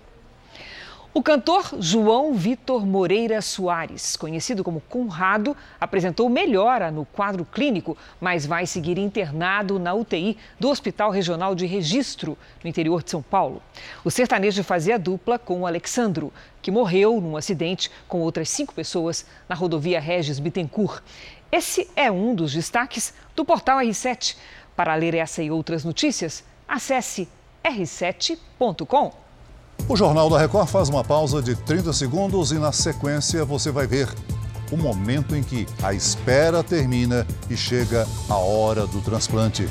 [1.15, 8.47] O cantor João Vitor Moreira Soares, conhecido como Conrado, apresentou melhora no quadro clínico, mas
[8.47, 13.61] vai seguir internado na UTI do Hospital Regional de Registro, no interior de São Paulo.
[14.03, 16.33] O sertanejo fazia dupla com o Alexandro,
[16.63, 21.03] que morreu num acidente com outras cinco pessoas na rodovia Regis Bittencourt.
[21.51, 24.35] Esse é um dos destaques do portal R7.
[24.75, 27.29] Para ler essa e outras notícias, acesse
[27.63, 29.22] r7.com.
[29.87, 33.85] O Jornal da Record faz uma pausa de 30 segundos e, na sequência, você vai
[33.85, 34.07] ver
[34.71, 39.67] o momento em que a espera termina e chega a hora do transplante.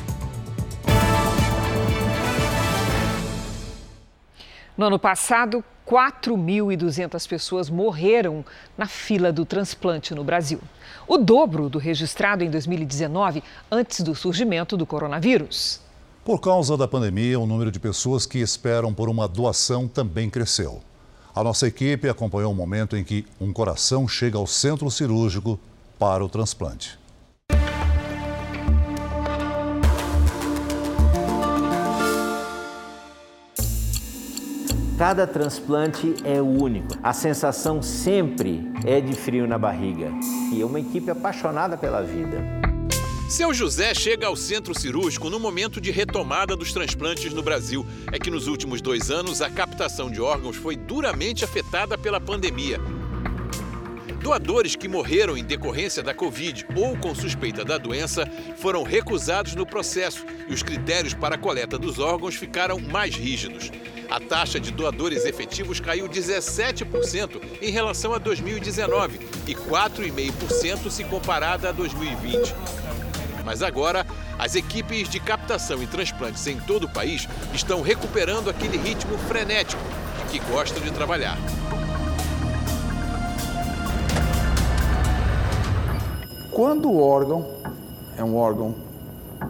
[4.77, 8.45] No ano passado, 4.200 pessoas morreram
[8.77, 10.61] na fila do transplante no Brasil.
[11.07, 15.81] O dobro do registrado em 2019, antes do surgimento do coronavírus.
[16.25, 20.81] Por causa da pandemia, o número de pessoas que esperam por uma doação também cresceu.
[21.35, 25.59] A nossa equipe acompanhou o momento em que um coração chega ao centro cirúrgico
[25.99, 26.97] para o transplante.
[34.97, 36.97] Cada transplante é único.
[37.03, 40.09] A sensação sempre é de frio na barriga.
[40.53, 42.72] E é uma equipe apaixonada pela vida.
[43.29, 47.87] Seu José chega ao centro cirúrgico no momento de retomada dos transplantes no Brasil.
[48.13, 52.79] É que nos últimos dois anos a captação de órgãos foi duramente afetada pela pandemia.
[54.23, 58.25] Doadores que morreram em decorrência da Covid ou com suspeita da doença
[58.57, 63.73] foram recusados no processo e os critérios para a coleta dos órgãos ficaram mais rígidos.
[64.09, 69.19] A taxa de doadores efetivos caiu 17% em relação a 2019
[69.49, 72.55] e 4,5% se comparada a 2020.
[73.45, 74.07] Mas agora,
[74.39, 79.83] as equipes de captação e transplantes em todo o país estão recuperando aquele ritmo frenético
[80.31, 81.37] que gostam de trabalhar.
[86.51, 87.47] Quando o órgão
[88.17, 88.75] é um órgão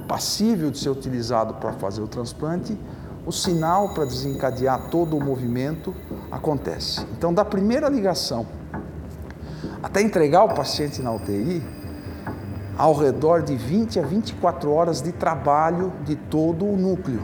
[0.09, 2.79] passível de ser utilizado para fazer o transplante,
[3.25, 5.95] o sinal para desencadear todo o movimento
[6.31, 7.07] acontece.
[7.17, 8.47] Então, da primeira ligação
[9.83, 11.63] até entregar o paciente na UTI,
[12.83, 17.23] ao redor de 20 a 24 horas de trabalho de todo o núcleo.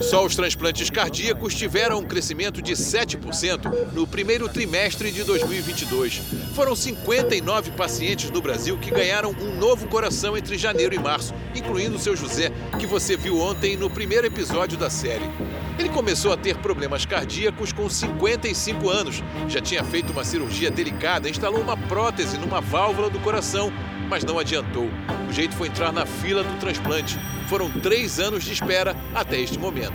[0.00, 6.22] Só os transplantes cardíacos tiveram um crescimento de 7% no primeiro trimestre de 2022.
[6.56, 11.94] Foram 59 pacientes no Brasil que ganharam um novo coração entre janeiro e março, incluindo
[11.94, 12.50] o seu José,
[12.80, 15.30] que você viu ontem no primeiro episódio da série.
[15.78, 19.22] Ele começou a ter problemas cardíacos com 55 anos.
[19.48, 23.72] Já tinha feito uma cirurgia delicada, instalou uma prótese numa válvula do coração,
[24.08, 24.88] mas não adiantou.
[25.28, 27.18] O jeito foi entrar na fila do transplante.
[27.48, 29.94] Foram três anos de espera até este momento.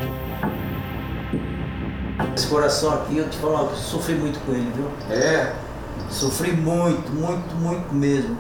[2.36, 4.90] Esse coração aqui, eu te falo, eu sofri muito com ele, viu?
[5.10, 5.54] É?
[6.10, 8.38] Sofri muito, muito, muito mesmo.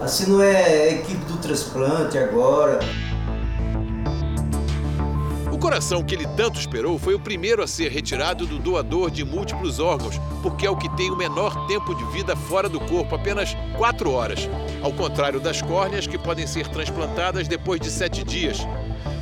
[0.00, 2.80] Assim não é a equipe do transplante agora.
[5.64, 9.80] Coração que ele tanto esperou foi o primeiro a ser retirado do doador de múltiplos
[9.80, 13.56] órgãos, porque é o que tem o menor tempo de vida fora do corpo, apenas
[13.78, 14.46] 4 horas.
[14.82, 18.58] Ao contrário das córneas, que podem ser transplantadas depois de 7 dias.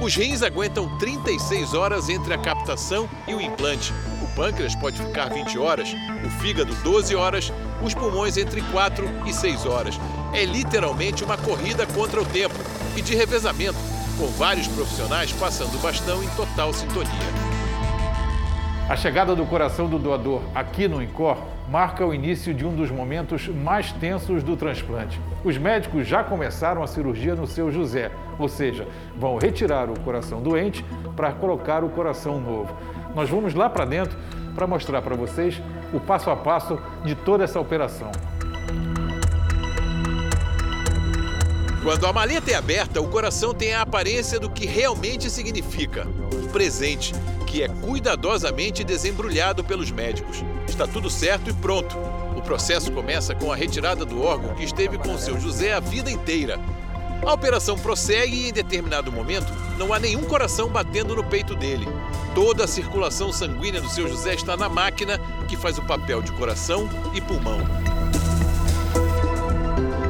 [0.01, 3.95] Os rins aguentam 36 horas entre a captação e o implante.
[4.21, 5.95] O pâncreas pode ficar 20 horas,
[6.27, 7.53] o fígado 12 horas,
[7.85, 9.95] os pulmões entre 4 e 6 horas.
[10.33, 12.57] É literalmente uma corrida contra o tempo
[12.97, 13.79] e de revezamento,
[14.19, 17.11] com vários profissionais passando o bastão em total sintonia.
[18.89, 21.39] A chegada do coração do doador aqui no INCOR
[21.69, 25.21] marca o início de um dos momentos mais tensos do transplante.
[25.45, 28.87] Os médicos já começaram a cirurgia no seu José, ou seja,
[29.17, 30.85] vão retirar o coração doente
[31.17, 32.77] para colocar o coração novo.
[33.15, 34.19] Nós vamos lá para dentro
[34.55, 38.11] para mostrar para vocês o passo a passo de toda essa operação.
[41.83, 46.47] Quando a maleta é aberta, o coração tem a aparência do que realmente significa um
[46.47, 47.13] presente,
[47.45, 50.45] que é cuidadosamente desembrulhado pelos médicos.
[50.69, 51.99] Está tudo certo e pronto.
[52.37, 55.81] O processo começa com a retirada do órgão que esteve com o seu José a
[55.81, 56.61] vida inteira.
[57.21, 61.89] A operação prossegue e, em determinado momento, não há nenhum coração batendo no peito dele.
[62.33, 65.19] Toda a circulação sanguínea do seu José está na máquina,
[65.49, 67.59] que faz o papel de coração e pulmão.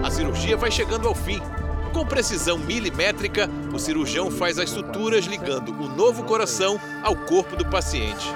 [0.04, 1.40] A cirurgia vai chegando ao fim.
[1.92, 7.66] Com precisão milimétrica, o cirurgião faz as suturas ligando o novo coração ao corpo do
[7.66, 8.26] paciente.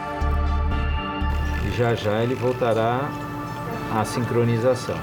[1.66, 3.10] E já já ele voltará
[3.94, 4.98] à sincronização.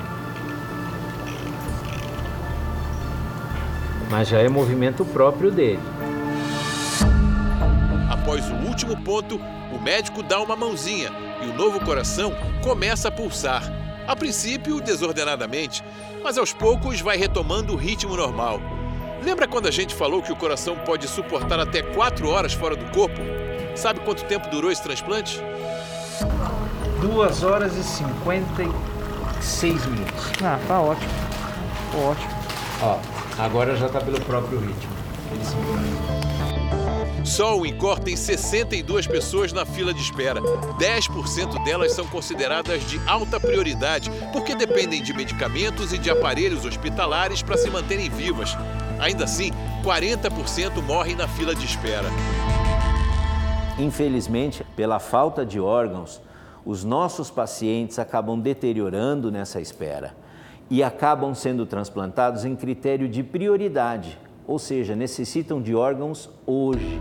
[4.12, 5.80] Mas já é movimento próprio dele.
[8.12, 9.42] Após o último ponto,
[9.72, 11.10] o médico dá uma mãozinha
[11.44, 12.32] e o novo coração
[12.64, 13.64] começa a pulsar.
[14.08, 15.84] A princípio, desordenadamente,
[16.24, 18.62] mas aos poucos vai retomando o ritmo normal.
[19.22, 22.86] Lembra quando a gente falou que o coração pode suportar até 4 horas fora do
[22.92, 23.20] corpo?
[23.76, 25.42] Sabe quanto tempo durou esse transplante?
[27.02, 30.32] 2 horas e 56 minutos.
[30.44, 31.12] Ah, tá ótimo.
[31.96, 32.34] Ótimo.
[32.82, 32.98] Ó,
[33.38, 34.94] agora já tá pelo próprio ritmo.
[37.24, 40.42] Só o INCOR tem 62 pessoas na fila de espera.
[40.42, 47.42] 10% delas são consideradas de alta prioridade, porque dependem de medicamentos e de aparelhos hospitalares
[47.42, 48.58] para se manterem vivas.
[49.00, 49.52] Ainda assim,
[49.84, 52.10] 40% morrem na fila de espera.
[53.80, 56.22] Infelizmente, pela falta de órgãos,
[56.66, 60.16] os nossos pacientes acabam deteriorando nessa espera
[60.70, 67.00] e acabam sendo transplantados em critério de prioridade, ou seja, necessitam de órgãos hoje.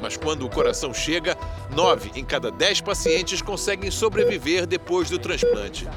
[0.00, 1.36] Mas quando o coração chega,
[1.74, 5.88] 9 em cada 10 pacientes conseguem sobreviver depois do transplante.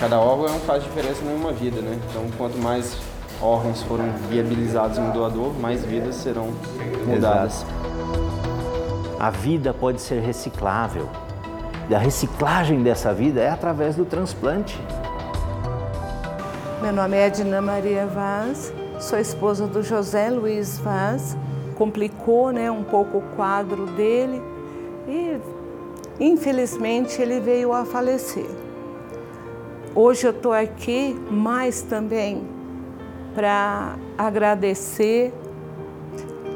[0.00, 1.98] Cada órgão não faz diferença nenhuma vida, né?
[2.10, 2.96] Então, quanto mais
[3.40, 6.52] órgãos foram viabilizados em um doador, mais vidas serão
[7.06, 7.62] mudadas.
[7.62, 7.82] Exato.
[9.18, 11.08] A vida pode ser reciclável.
[11.88, 14.76] E a reciclagem dessa vida é através do transplante.
[16.82, 21.36] Meu nome é Edna Maria Vaz, sou esposa do José Luiz Vaz.
[21.76, 24.42] Complicou né, um pouco o quadro dele
[25.06, 25.38] e,
[26.18, 28.50] infelizmente, ele veio a falecer.
[29.94, 32.42] Hoje eu estou aqui mais também
[33.32, 35.32] para agradecer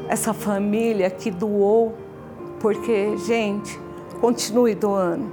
[0.09, 1.95] essa família que doou,
[2.59, 3.79] porque, gente,
[4.19, 5.31] continue doando.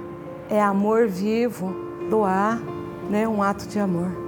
[0.49, 1.75] É amor vivo,
[2.09, 2.61] doar,
[3.09, 4.24] né, um ato de amor.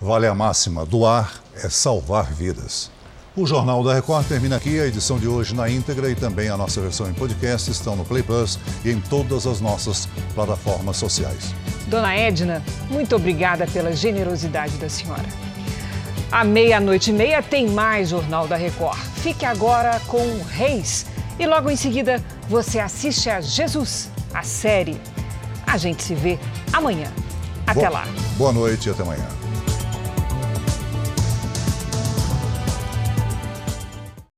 [0.00, 2.90] Vale a máxima: doar é salvar vidas.
[3.36, 4.80] O Jornal da Record termina aqui.
[4.80, 8.04] A edição de hoje na íntegra e também a nossa versão em podcast estão no
[8.04, 11.54] Play Plus e em todas as nossas plataformas sociais.
[11.86, 15.26] Dona Edna, muito obrigada pela generosidade da senhora.
[16.32, 18.98] À meia-noite e meia tem mais Jornal da Record.
[19.22, 21.04] Fique agora com Reis
[21.38, 24.98] e logo em seguida você assiste a Jesus, a série.
[25.66, 26.38] A gente se vê
[26.72, 27.12] amanhã.
[27.66, 28.04] Até Boa, lá.
[28.38, 29.45] Boa noite e até amanhã.